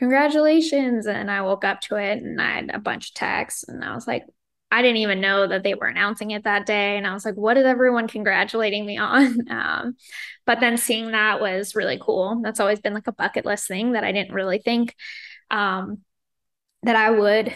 "Congratulations!" 0.00 1.06
And 1.06 1.30
I 1.30 1.42
woke 1.42 1.64
up 1.64 1.82
to 1.82 1.96
it, 1.96 2.22
and 2.22 2.42
I 2.42 2.56
had 2.56 2.72
a 2.74 2.80
bunch 2.80 3.10
of 3.10 3.14
texts, 3.14 3.64
and 3.68 3.84
I 3.84 3.94
was 3.94 4.08
like, 4.08 4.24
I 4.72 4.82
didn't 4.82 4.98
even 4.98 5.20
know 5.20 5.48
that 5.48 5.64
they 5.64 5.74
were 5.74 5.88
announcing 5.88 6.32
it 6.32 6.44
that 6.44 6.66
day, 6.66 6.98
and 6.98 7.06
I 7.06 7.14
was 7.14 7.24
like, 7.24 7.36
"What 7.36 7.58
is 7.58 7.66
everyone 7.66 8.08
congratulating 8.08 8.86
me 8.86 8.98
on?" 8.98 9.38
Um, 9.50 9.96
but 10.46 10.60
then 10.60 10.78
seeing 10.78 11.12
that 11.12 11.40
was 11.40 11.76
really 11.76 11.98
cool. 12.02 12.40
That's 12.42 12.60
always 12.60 12.80
been 12.80 12.94
like 12.94 13.06
a 13.08 13.12
bucket 13.12 13.46
list 13.46 13.68
thing 13.68 13.92
that 13.92 14.04
I 14.04 14.12
didn't 14.12 14.34
really 14.34 14.58
think 14.60 14.96
um, 15.50 16.00
that 16.84 16.96
I 16.96 17.10
would 17.10 17.54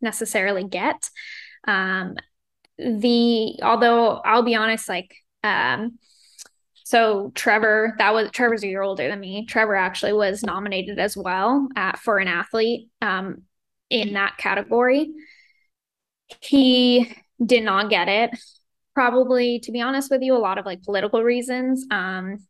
necessarily 0.00 0.64
get. 0.64 1.10
Um, 1.68 2.16
the 2.78 3.60
although 3.62 4.16
I'll 4.24 4.42
be 4.44 4.56
honest, 4.56 4.88
like 4.88 5.14
um, 5.44 5.98
so 6.92 7.32
Trevor, 7.34 7.94
that 7.96 8.12
was 8.12 8.30
Trevor's 8.32 8.62
a 8.62 8.68
year 8.68 8.82
older 8.82 9.08
than 9.08 9.18
me. 9.18 9.46
Trevor 9.46 9.74
actually 9.74 10.12
was 10.12 10.42
nominated 10.42 10.98
as 10.98 11.16
well 11.16 11.66
uh, 11.74 11.92
for 11.92 12.18
an 12.18 12.28
athlete 12.28 12.90
um, 13.00 13.44
in 13.88 14.12
that 14.12 14.36
category. 14.36 15.10
He 16.42 17.16
did 17.42 17.62
not 17.62 17.88
get 17.88 18.08
it. 18.08 18.38
Probably, 18.94 19.58
to 19.60 19.72
be 19.72 19.80
honest 19.80 20.10
with 20.10 20.20
you, 20.20 20.36
a 20.36 20.38
lot 20.38 20.58
of 20.58 20.66
like 20.66 20.82
political 20.82 21.22
reasons. 21.22 21.86
Um, 21.90 22.46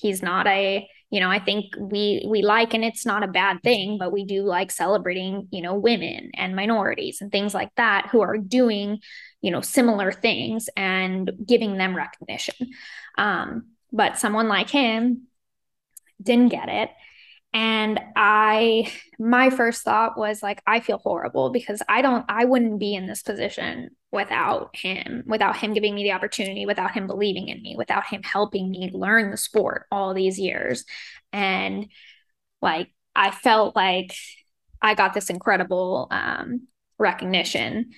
he's 0.00 0.22
not 0.22 0.46
a 0.46 0.88
you 1.10 1.20
know 1.20 1.30
i 1.30 1.38
think 1.38 1.66
we 1.78 2.24
we 2.26 2.40
like 2.40 2.72
and 2.72 2.82
it's 2.82 3.04
not 3.04 3.22
a 3.22 3.28
bad 3.28 3.62
thing 3.62 3.98
but 3.98 4.10
we 4.10 4.24
do 4.24 4.42
like 4.42 4.70
celebrating 4.70 5.46
you 5.50 5.60
know 5.60 5.74
women 5.74 6.30
and 6.34 6.56
minorities 6.56 7.20
and 7.20 7.30
things 7.30 7.52
like 7.52 7.68
that 7.76 8.08
who 8.10 8.22
are 8.22 8.38
doing 8.38 8.98
you 9.42 9.50
know 9.50 9.60
similar 9.60 10.10
things 10.10 10.70
and 10.78 11.30
giving 11.46 11.76
them 11.76 11.94
recognition 11.94 12.70
um 13.18 13.66
but 13.92 14.18
someone 14.18 14.48
like 14.48 14.70
him 14.70 15.26
didn't 16.22 16.50
get 16.50 16.68
it. 16.68 16.90
And 17.54 18.00
i 18.16 18.90
my 19.18 19.50
first 19.50 19.82
thought 19.82 20.16
was 20.16 20.42
like 20.42 20.62
i 20.66 20.80
feel 20.80 20.96
horrible 20.96 21.50
because 21.50 21.82
i 21.86 22.00
don't 22.00 22.24
i 22.28 22.46
wouldn't 22.46 22.78
be 22.80 22.94
in 22.94 23.06
this 23.06 23.22
position 23.22 23.90
without 24.10 24.74
him 24.74 25.22
without 25.26 25.56
him 25.56 25.74
giving 25.74 25.94
me 25.94 26.02
the 26.02 26.12
opportunity 26.12 26.64
without 26.64 26.92
him 26.92 27.06
believing 27.06 27.48
in 27.48 27.60
me 27.62 27.74
without 27.76 28.06
him 28.06 28.22
helping 28.22 28.70
me 28.70 28.90
learn 28.94 29.30
the 29.30 29.36
sport 29.36 29.86
all 29.92 30.14
these 30.14 30.38
years. 30.38 30.84
And 31.32 31.88
like 32.62 32.88
i 33.14 33.30
felt 33.30 33.76
like 33.76 34.14
i 34.80 34.94
got 34.94 35.12
this 35.12 35.28
incredible 35.28 36.08
um, 36.10 36.68
recognition 36.98 37.90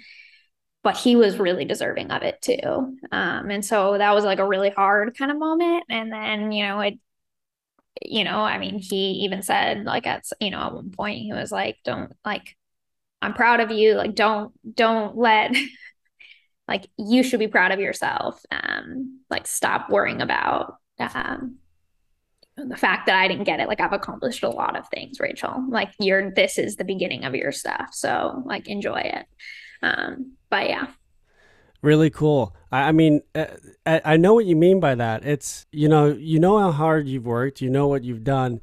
but 0.85 0.97
he 0.97 1.17
was 1.17 1.39
really 1.39 1.65
deserving 1.65 2.13
of 2.13 2.23
it 2.23 2.41
too 2.41 2.97
um, 3.11 3.51
and 3.51 3.65
so 3.65 3.99
that 3.99 4.15
was 4.15 4.25
like 4.25 4.39
a 4.39 4.47
really 4.47 4.71
hard 4.71 5.17
kind 5.19 5.33
of 5.33 5.39
moment 5.39 5.85
and 5.89 6.13
then 6.13 6.53
you 6.53 6.65
know 6.65 6.81
it 6.81 6.99
you 8.03 8.25
know, 8.25 8.41
I 8.41 8.59
mean, 8.59 8.79
he 8.79 9.25
even 9.25 9.43
said 9.43 9.85
like 9.85 10.07
at 10.07 10.25
you 10.41 10.51
know 10.51 10.61
at 10.61 10.75
one 10.75 10.91
point 10.91 11.21
he 11.21 11.33
was 11.33 11.53
like, 11.53 11.79
"Don't 11.85 12.13
like, 12.25 12.57
I'm 13.23 13.35
proud 13.35 13.61
of 13.61 13.71
you. 13.71 13.95
Like, 13.95 14.15
don't 14.15 14.53
don't 14.75 15.17
let." 15.17 15.55
like 16.67 16.87
you 16.97 17.23
should 17.23 17.41
be 17.41 17.47
proud 17.47 17.73
of 17.73 17.79
yourself 17.79 18.41
um 18.51 19.21
like 19.29 19.47
stop 19.47 19.91
worrying 19.91 20.23
about 20.23 20.77
um 20.99 21.59
the 22.57 22.77
fact 22.77 23.05
that 23.05 23.17
I 23.17 23.29
didn't 23.29 23.45
get 23.45 23.61
it, 23.61 23.69
like 23.69 23.81
I've 23.81 23.93
accomplished 23.93 24.45
a 24.45 24.49
lot 24.49 24.79
of 24.79 24.89
things, 24.89 25.21
Rachel. 25.21 25.63
Like 25.69 25.91
you're 26.01 26.31
this 26.31 26.57
is 26.57 26.77
the 26.77 26.85
beginning 26.85 27.25
of 27.25 27.35
your 27.35 27.53
stuff. 27.53 27.89
So 27.93 28.43
like 28.47 28.69
enjoy 28.69 29.01
it. 29.01 29.27
Um, 29.83 30.33
but 30.51 30.69
yeah. 30.69 30.87
Really 31.83 32.11
cool. 32.11 32.57
I, 32.73 32.93
mean, 32.93 33.21
uh, 33.35 33.47
I 33.87 34.17
know 34.17 34.35
what 34.35 34.47
you 34.47 34.57
mean 34.57 34.81
by 34.81 34.95
that. 34.95 35.25
It's 35.25 35.67
you 35.71 35.89
know, 35.89 36.07
you 36.07 36.41
know 36.41 36.59
how 36.59 36.73
hard 36.73 37.07
you've 37.07 37.27
worked, 37.27 37.61
you 37.61 37.69
know 37.69 37.87
what 37.87 38.05
you've 38.05 38.25
done, 38.25 38.63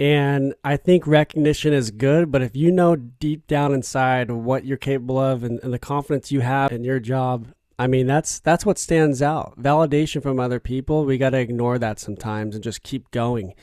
and 0.00 0.54
I 0.64 0.76
think 0.76 1.06
recognition 1.06 1.72
is 1.72 1.90
good. 1.90 2.32
But 2.32 2.42
if 2.42 2.56
you 2.56 2.72
know 2.72 2.96
deep 2.96 3.46
down 3.46 3.74
inside 3.74 4.30
what 4.30 4.64
you're 4.64 4.78
capable 4.78 5.18
of 5.18 5.44
and, 5.44 5.60
and 5.62 5.72
the 5.74 5.78
confidence 5.78 6.32
you 6.32 6.40
have 6.40 6.72
in 6.72 6.84
your 6.84 6.98
job, 7.00 7.48
I 7.78 7.86
mean, 7.86 8.06
that's 8.06 8.40
that's 8.40 8.64
what 8.64 8.78
stands 8.78 9.20
out. 9.20 9.60
Validation 9.60 10.22
from 10.22 10.40
other 10.40 10.60
people, 10.60 11.04
we 11.04 11.18
got 11.18 11.30
to 11.30 11.38
ignore 11.38 11.78
that 11.78 11.98
sometimes 11.98 12.54
and 12.54 12.64
just 12.64 12.82
keep 12.82 13.10
going. 13.10 13.54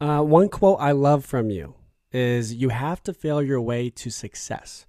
Uh, 0.00 0.20
one 0.22 0.48
quote 0.48 0.78
I 0.80 0.92
love 0.92 1.24
from 1.24 1.50
you 1.50 1.74
is, 2.12 2.54
"You 2.54 2.70
have 2.70 3.02
to 3.04 3.14
fail 3.14 3.42
your 3.42 3.60
way 3.60 3.90
to 3.90 4.10
success." 4.10 4.86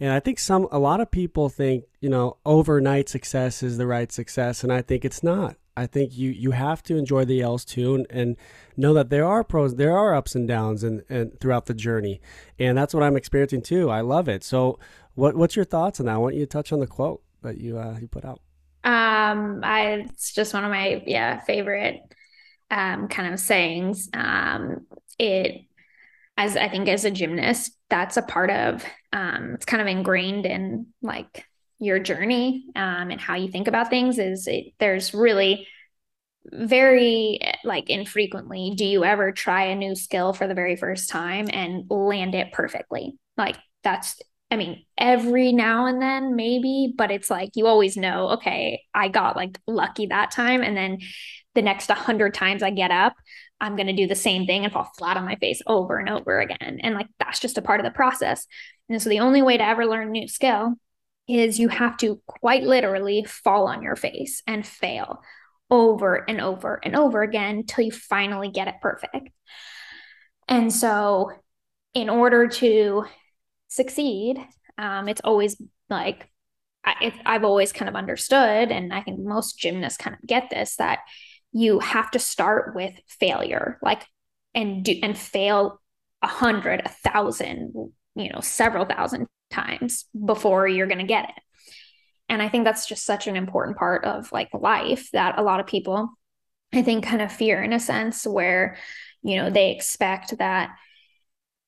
And 0.00 0.12
I 0.12 0.20
think 0.20 0.38
some 0.38 0.68
a 0.70 0.78
lot 0.78 1.00
of 1.00 1.10
people 1.10 1.48
think, 1.48 1.84
you 2.00 2.08
know, 2.08 2.36
overnight 2.44 3.08
success 3.08 3.62
is 3.62 3.78
the 3.78 3.86
right 3.86 4.10
success 4.12 4.62
and 4.64 4.72
I 4.72 4.82
think 4.82 5.04
it's 5.04 5.22
not. 5.22 5.56
I 5.76 5.86
think 5.86 6.16
you 6.16 6.30
you 6.30 6.50
have 6.52 6.82
to 6.84 6.96
enjoy 6.96 7.24
the 7.24 7.40
L's 7.40 7.64
too 7.64 7.94
and, 7.94 8.06
and 8.10 8.36
know 8.76 8.92
that 8.94 9.10
there 9.10 9.24
are 9.26 9.44
pros, 9.44 9.76
there 9.76 9.96
are 9.96 10.14
ups 10.14 10.34
and 10.34 10.46
downs 10.46 10.82
and, 10.84 11.02
and 11.08 11.38
throughout 11.40 11.66
the 11.66 11.74
journey. 11.74 12.20
And 12.58 12.76
that's 12.76 12.94
what 12.94 13.02
I'm 13.02 13.16
experiencing 13.16 13.62
too. 13.62 13.90
I 13.90 14.00
love 14.02 14.28
it. 14.28 14.44
So 14.44 14.78
what 15.14 15.36
what's 15.36 15.56
your 15.56 15.64
thoughts 15.64 16.00
on 16.00 16.06
that? 16.06 16.14
I 16.14 16.18
want 16.18 16.34
you 16.34 16.40
to 16.40 16.46
touch 16.46 16.72
on 16.72 16.80
the 16.80 16.86
quote 16.86 17.22
that 17.42 17.58
you 17.58 17.78
uh, 17.78 17.98
you 18.00 18.08
put 18.08 18.24
out. 18.24 18.40
Um 18.84 19.60
I 19.62 20.06
it's 20.10 20.32
just 20.32 20.54
one 20.54 20.64
of 20.64 20.70
my 20.70 21.02
yeah 21.06 21.40
favorite 21.40 22.00
um 22.70 23.08
kind 23.08 23.32
of 23.32 23.40
sayings. 23.40 24.08
Um 24.12 24.86
it 25.18 25.66
as 26.36 26.56
I 26.56 26.68
think 26.68 26.88
as 26.88 27.04
a 27.04 27.10
gymnast, 27.10 27.72
that's 27.90 28.16
a 28.16 28.22
part 28.22 28.50
of 28.50 28.84
um, 29.12 29.52
it's 29.54 29.64
kind 29.64 29.80
of 29.80 29.86
ingrained 29.86 30.46
in 30.46 30.86
like 31.02 31.44
your 31.78 31.98
journey 31.98 32.66
um, 32.74 33.10
and 33.10 33.20
how 33.20 33.34
you 33.34 33.50
think 33.50 33.68
about 33.68 33.90
things. 33.90 34.18
Is 34.18 34.46
it, 34.46 34.72
there's 34.78 35.14
really 35.14 35.66
very 36.50 37.38
like 37.62 37.88
infrequently 37.88 38.72
do 38.76 38.84
you 38.84 39.04
ever 39.04 39.30
try 39.30 39.66
a 39.66 39.76
new 39.76 39.94
skill 39.94 40.32
for 40.32 40.48
the 40.48 40.54
very 40.54 40.74
first 40.74 41.08
time 41.08 41.48
and 41.52 41.84
land 41.88 42.34
it 42.34 42.52
perfectly. 42.52 43.16
Like 43.36 43.56
that's 43.84 44.20
I 44.50 44.56
mean, 44.56 44.84
every 44.98 45.50
now 45.52 45.86
and 45.86 46.02
then 46.02 46.36
maybe, 46.36 46.92
but 46.94 47.10
it's 47.10 47.30
like 47.30 47.50
you 47.54 47.66
always 47.66 47.96
know, 47.96 48.30
okay, 48.30 48.82
I 48.94 49.08
got 49.08 49.34
like 49.34 49.58
lucky 49.66 50.06
that 50.06 50.30
time. 50.30 50.62
And 50.62 50.76
then 50.76 50.98
the 51.54 51.62
next 51.62 51.88
100 51.88 52.34
times 52.34 52.62
I 52.62 52.70
get 52.70 52.90
up, 52.90 53.14
I'm 53.62 53.76
going 53.76 53.86
to 53.86 53.92
do 53.92 54.08
the 54.08 54.14
same 54.16 54.44
thing 54.44 54.64
and 54.64 54.72
fall 54.72 54.90
flat 54.98 55.16
on 55.16 55.24
my 55.24 55.36
face 55.36 55.62
over 55.68 55.96
and 55.96 56.08
over 56.08 56.40
again. 56.40 56.80
And 56.82 56.94
like 56.96 57.06
that's 57.18 57.38
just 57.38 57.56
a 57.56 57.62
part 57.62 57.80
of 57.80 57.84
the 57.84 57.92
process. 57.92 58.46
And 58.88 59.00
so 59.00 59.08
the 59.08 59.20
only 59.20 59.40
way 59.40 59.56
to 59.56 59.64
ever 59.64 59.86
learn 59.86 60.08
a 60.08 60.10
new 60.10 60.26
skill 60.26 60.74
is 61.28 61.60
you 61.60 61.68
have 61.68 61.96
to 61.98 62.20
quite 62.26 62.64
literally 62.64 63.24
fall 63.24 63.68
on 63.68 63.80
your 63.80 63.94
face 63.94 64.42
and 64.48 64.66
fail 64.66 65.22
over 65.70 66.28
and 66.28 66.40
over 66.40 66.80
and 66.82 66.96
over 66.96 67.22
again 67.22 67.58
until 67.58 67.84
you 67.84 67.92
finally 67.92 68.50
get 68.50 68.68
it 68.68 68.74
perfect. 68.82 69.30
And 70.48 70.72
so, 70.72 71.30
in 71.94 72.10
order 72.10 72.48
to 72.48 73.04
succeed, 73.68 74.38
um, 74.76 75.08
it's 75.08 75.20
always 75.22 75.56
like 75.88 76.28
I, 76.84 77.14
I've 77.24 77.44
always 77.44 77.72
kind 77.72 77.88
of 77.88 77.94
understood, 77.94 78.72
and 78.72 78.92
I 78.92 79.02
think 79.02 79.20
most 79.20 79.56
gymnasts 79.58 79.98
kind 79.98 80.16
of 80.20 80.26
get 80.26 80.50
this 80.50 80.76
that 80.76 80.98
you 81.52 81.78
have 81.80 82.10
to 82.12 82.18
start 82.18 82.74
with 82.74 82.94
failure, 83.06 83.78
like 83.82 84.06
and 84.54 84.84
do 84.84 84.98
and 85.02 85.16
fail 85.16 85.80
a 86.22 86.26
hundred, 86.26 86.82
a 86.84 86.88
thousand, 86.88 87.92
you 88.14 88.32
know, 88.32 88.40
several 88.40 88.84
thousand 88.84 89.26
times 89.50 90.06
before 90.24 90.66
you're 90.66 90.86
going 90.86 90.98
to 90.98 91.04
get 91.04 91.28
it. 91.28 91.42
And 92.28 92.40
I 92.40 92.48
think 92.48 92.64
that's 92.64 92.86
just 92.86 93.04
such 93.04 93.26
an 93.26 93.36
important 93.36 93.76
part 93.76 94.04
of 94.04 94.32
like 94.32 94.48
life 94.54 95.10
that 95.12 95.38
a 95.38 95.42
lot 95.42 95.60
of 95.60 95.66
people, 95.66 96.10
I 96.72 96.82
think, 96.82 97.04
kind 97.04 97.20
of 97.20 97.30
fear 97.30 97.62
in 97.62 97.72
a 97.72 97.80
sense 97.80 98.26
where, 98.26 98.76
you 99.22 99.36
know, 99.36 99.50
they 99.50 99.72
expect 99.72 100.38
that 100.38 100.70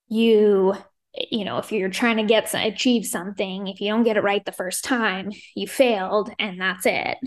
you 0.08 0.74
you 1.30 1.44
know, 1.44 1.58
if 1.58 1.70
you're 1.70 1.88
trying 1.90 2.16
to 2.16 2.24
get 2.24 2.52
achieve 2.54 3.06
something, 3.06 3.68
if 3.68 3.80
you 3.80 3.88
don't 3.88 4.02
get 4.02 4.16
it 4.16 4.22
right 4.22 4.44
the 4.44 4.52
first 4.52 4.84
time, 4.84 5.30
you 5.54 5.66
failed 5.66 6.30
and 6.38 6.60
that's 6.60 6.86
it. 6.86 7.18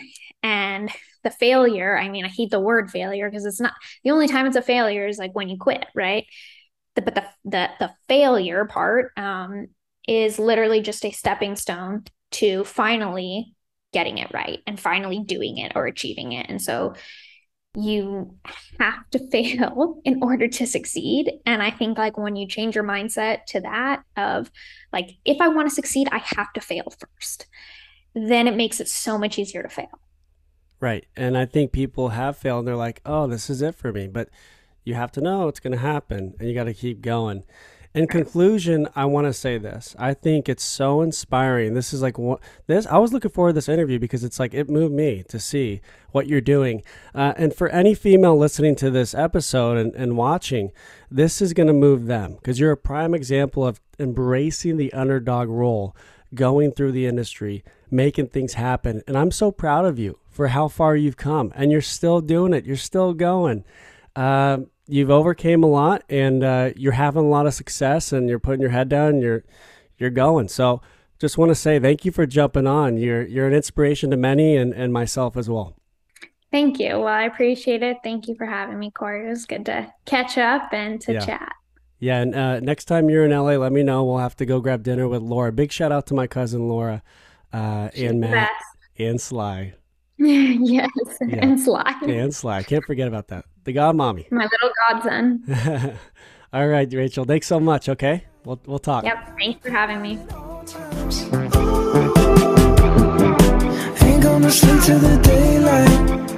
And 0.44 0.92
the 1.24 1.32
failure, 1.32 1.98
I 1.98 2.10
mean, 2.10 2.26
I 2.26 2.30
hate 2.30 2.52
the 2.52 2.60
word 2.60 2.92
failure 2.92 3.30
because 3.30 3.46
it's 3.46 3.62
not 3.62 3.74
the 4.04 4.12
only 4.12 4.28
time 4.28 4.46
it's 4.46 4.56
a 4.56 4.62
failure 4.62 5.08
is 5.08 5.18
like 5.18 5.34
when 5.34 5.50
you 5.50 5.58
quit, 5.58 5.86
right? 5.96 6.26
The, 6.96 7.02
but 7.02 7.16
the 7.16 7.24
the 7.46 7.70
the 7.80 7.92
failure 8.08 8.66
part 8.66 9.12
um, 9.18 9.68
is 10.08 10.40
literally 10.40 10.82
just 10.82 11.06
a 11.06 11.12
stepping 11.12 11.56
stone 11.56 12.04
to 12.32 12.64
finally 12.64 13.54
getting 13.94 14.18
it 14.18 14.34
right 14.34 14.60
and 14.68 14.80
finally 14.80 15.24
doing 15.24 15.58
it 15.58 15.74
or 15.76 15.86
achieving 15.86 16.34
it. 16.34 16.48
And 16.50 16.62
so 16.62 16.96
you 17.78 18.36
have 18.80 19.10
to 19.12 19.20
fail 19.32 20.02
in 20.04 20.22
order 20.24 20.48
to 20.48 20.66
succeed. 20.66 21.32
And 21.46 21.62
I 21.62 21.72
think 21.72 21.98
like 21.98 22.18
when 22.18 22.36
you 22.36 22.48
change 22.48 22.76
your 22.76 22.84
mindset 22.84 23.46
to 23.48 23.62
that 23.62 24.04
of 24.18 24.52
like, 24.92 25.12
if 25.26 25.40
I 25.40 25.48
want 25.48 25.70
to 25.70 25.76
succeed, 25.76 26.08
I 26.12 26.18
have 26.18 26.52
to 26.54 26.62
fail 26.62 26.92
first, 27.00 27.46
then 28.16 28.48
it 28.48 28.56
makes 28.56 28.80
it 28.80 28.90
so 28.90 29.18
much 29.18 29.38
easier 29.38 29.62
to 29.62 29.70
fail. 29.70 30.00
Right. 30.80 31.06
And 31.16 31.38
I 31.38 31.46
think 31.46 31.72
people 31.72 32.10
have 32.10 32.38
failed 32.38 32.60
and 32.60 32.68
they're 32.68 32.76
like, 32.76 33.02
oh, 33.06 33.28
this 33.28 33.50
is 33.50 33.62
it 33.62 33.76
for 33.76 33.92
me. 33.92 34.08
But 34.08 34.30
you 34.84 34.96
have 34.96 35.12
to 35.14 35.22
know 35.22 35.48
it's 35.48 35.60
going 35.60 35.74
to 35.74 35.80
happen 35.80 36.34
and 36.40 36.48
you 36.48 36.56
got 36.56 36.66
to 36.66 36.74
keep 36.74 37.02
going. 37.02 37.44
In 37.98 38.06
conclusion, 38.06 38.88
I 38.96 39.06
want 39.06 39.26
to 39.26 39.34
say 39.34 39.58
this. 39.58 39.96
I 39.98 40.14
think 40.14 40.48
it's 40.48 40.64
so 40.64 41.02
inspiring. 41.02 41.74
This 41.74 41.94
is 41.94 42.04
like 42.04 42.20
what 42.20 42.40
this. 42.68 42.86
I 42.86 43.00
was 43.00 43.12
looking 43.12 43.32
forward 43.32 43.54
to 43.54 43.56
this 43.56 43.68
interview 43.68 43.98
because 43.98 44.24
it's 44.24 44.40
like 44.40 44.54
it 44.54 44.70
moved 44.70 44.94
me 44.94 45.24
to 45.30 45.40
see 45.40 45.82
what 46.12 46.28
you're 46.28 46.40
doing. 46.40 46.84
Uh, 47.16 47.34
and 47.38 47.56
for 47.56 47.70
any 47.70 47.96
female 47.96 48.38
listening 48.38 48.76
to 48.76 48.92
this 48.92 49.16
episode 49.16 49.78
and, 49.78 49.96
and 49.96 50.16
watching, 50.16 50.72
this 51.10 51.42
is 51.42 51.54
going 51.54 51.66
to 51.66 51.74
move 51.74 52.06
them 52.06 52.36
because 52.36 52.60
you're 52.60 52.72
a 52.72 52.78
prime 52.78 53.16
example 53.16 53.66
of 53.66 53.82
embracing 53.98 54.78
the 54.78 54.94
underdog 54.94 55.50
role, 55.50 55.96
going 56.36 56.74
through 56.74 56.92
the 56.92 57.08
industry, 57.08 57.64
making 57.90 58.28
things 58.28 58.54
happen. 58.54 59.02
And 59.08 59.18
I'm 59.18 59.32
so 59.32 59.50
proud 59.52 59.86
of 59.86 59.98
you 59.98 60.20
for 60.30 60.50
how 60.50 60.68
far 60.68 60.96
you've 60.96 61.18
come, 61.18 61.52
and 61.56 61.72
you're 61.72 61.82
still 61.82 62.22
doing 62.22 62.54
it. 62.54 62.64
You're 62.64 62.76
still 62.76 63.16
going. 63.16 63.66
Uh, 64.16 64.60
you've 64.88 65.12
overcame 65.12 65.64
a 65.64 65.68
lot 65.68 66.04
and 66.10 66.44
uh, 66.44 66.72
you're 66.76 66.94
having 66.94 67.26
a 67.26 67.30
lot 67.30 67.46
of 67.46 67.54
success 67.54 68.12
and 68.12 68.30
you're 68.30 68.40
putting 68.40 68.62
your 68.62 68.70
head 68.72 68.90
down 68.90 69.20
you're 69.20 69.44
you're 69.98 70.10
going. 70.10 70.48
So 70.48 70.82
just 71.20 71.38
want 71.38 71.50
to 71.50 71.56
say 71.56 71.80
thank 71.80 72.06
you 72.06 72.12
for 72.12 72.26
jumping 72.26 72.68
on. 72.68 72.98
You're 72.98 73.24
you're 73.24 73.48
an 73.48 73.54
inspiration 73.54 74.12
to 74.12 74.18
many 74.18 74.56
and, 74.56 74.74
and 74.74 74.94
myself 74.94 75.36
as 75.36 75.50
well. 75.50 75.76
Thank 76.52 76.80
you. 76.80 77.00
Well 77.00 77.08
i 77.08 77.24
appreciate 77.24 77.84
it. 77.84 77.98
Thank 78.04 78.28
you 78.28 78.36
for 78.36 78.46
having 78.46 78.80
me 78.80 78.92
corey. 78.92 79.26
It 79.26 79.30
was 79.30 79.46
good 79.46 79.66
to 79.66 79.92
catch 80.06 80.38
up 80.38 80.74
and 80.74 81.02
to 81.02 81.14
yeah. 81.14 81.26
chat. 81.26 81.54
Yeah 82.00 82.22
and 82.22 82.36
uh, 82.36 82.60
next 82.60 82.86
time 82.86 83.10
you're 83.10 83.26
in 83.26 83.32
la 83.32 83.42
let 83.42 83.72
me 83.72 83.84
know. 83.84 84.04
We'll 84.04 84.20
have 84.20 84.36
to 84.38 84.46
go 84.46 84.60
grab 84.62 84.84
dinner 84.84 85.08
with 85.08 85.22
laura. 85.22 85.52
Big 85.52 85.72
shout 85.72 85.92
out 85.92 86.06
to 86.08 86.14
my 86.14 86.28
cousin 86.28 86.68
laura 86.68 87.04
uh, 87.52 87.90
and 87.96 88.20
matt 88.20 88.52
and 88.98 89.20
sly. 89.20 89.74
Yes 90.20 90.90
yeah. 91.22 91.46
and 91.46 91.60
sly. 91.60 91.94
And 92.02 92.34
sly. 92.34 92.64
Can't 92.64 92.84
forget 92.84 93.08
about 93.08 93.28
that 93.28 93.46
the 93.68 93.74
god 93.74 93.96
mommy. 93.96 94.26
My 94.32 94.48
little 94.52 94.72
godson. 94.90 95.44
All 96.54 96.68
right, 96.68 96.92
Rachel. 96.92 97.26
Thanks 97.26 97.46
so 97.46 97.60
much. 97.60 97.90
Okay, 97.90 98.24
we'll 98.46 98.60
we'll 98.66 98.80
talk. 98.80 99.04
Yep. 99.04 99.38
Thanks 99.38 99.62
for 99.62 99.70
having 99.70 100.02
me. 100.02 100.12
Ain't 104.02 104.24
gonna 104.24 104.50
sleep 104.50 104.82
till 104.84 105.00
the 105.00 105.20
daylight. 105.22 106.37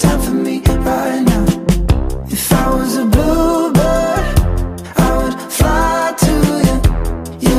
So 0.00 0.08
I 2.52 2.74
was 2.74 2.96
a 2.96 3.04
blue 3.04 3.72
bird 3.72 4.38
I 4.96 5.16
would 5.18 5.36
fly 5.52 6.14
to 6.24 6.32
you. 6.66 6.76
You 7.46 7.56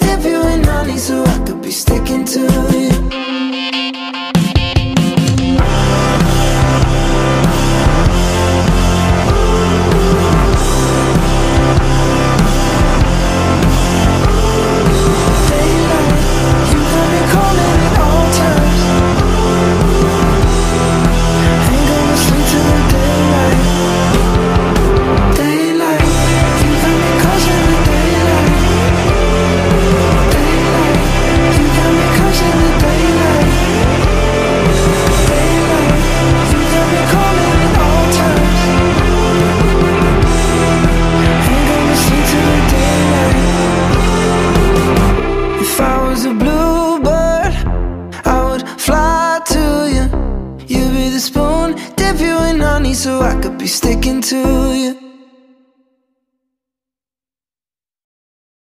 if 0.00 0.24
you 0.24 0.42
and 0.42 0.66
I 1.24 1.38
could 1.46 1.62
be 1.62 1.70
sticking 1.70 2.24
to 2.24 2.61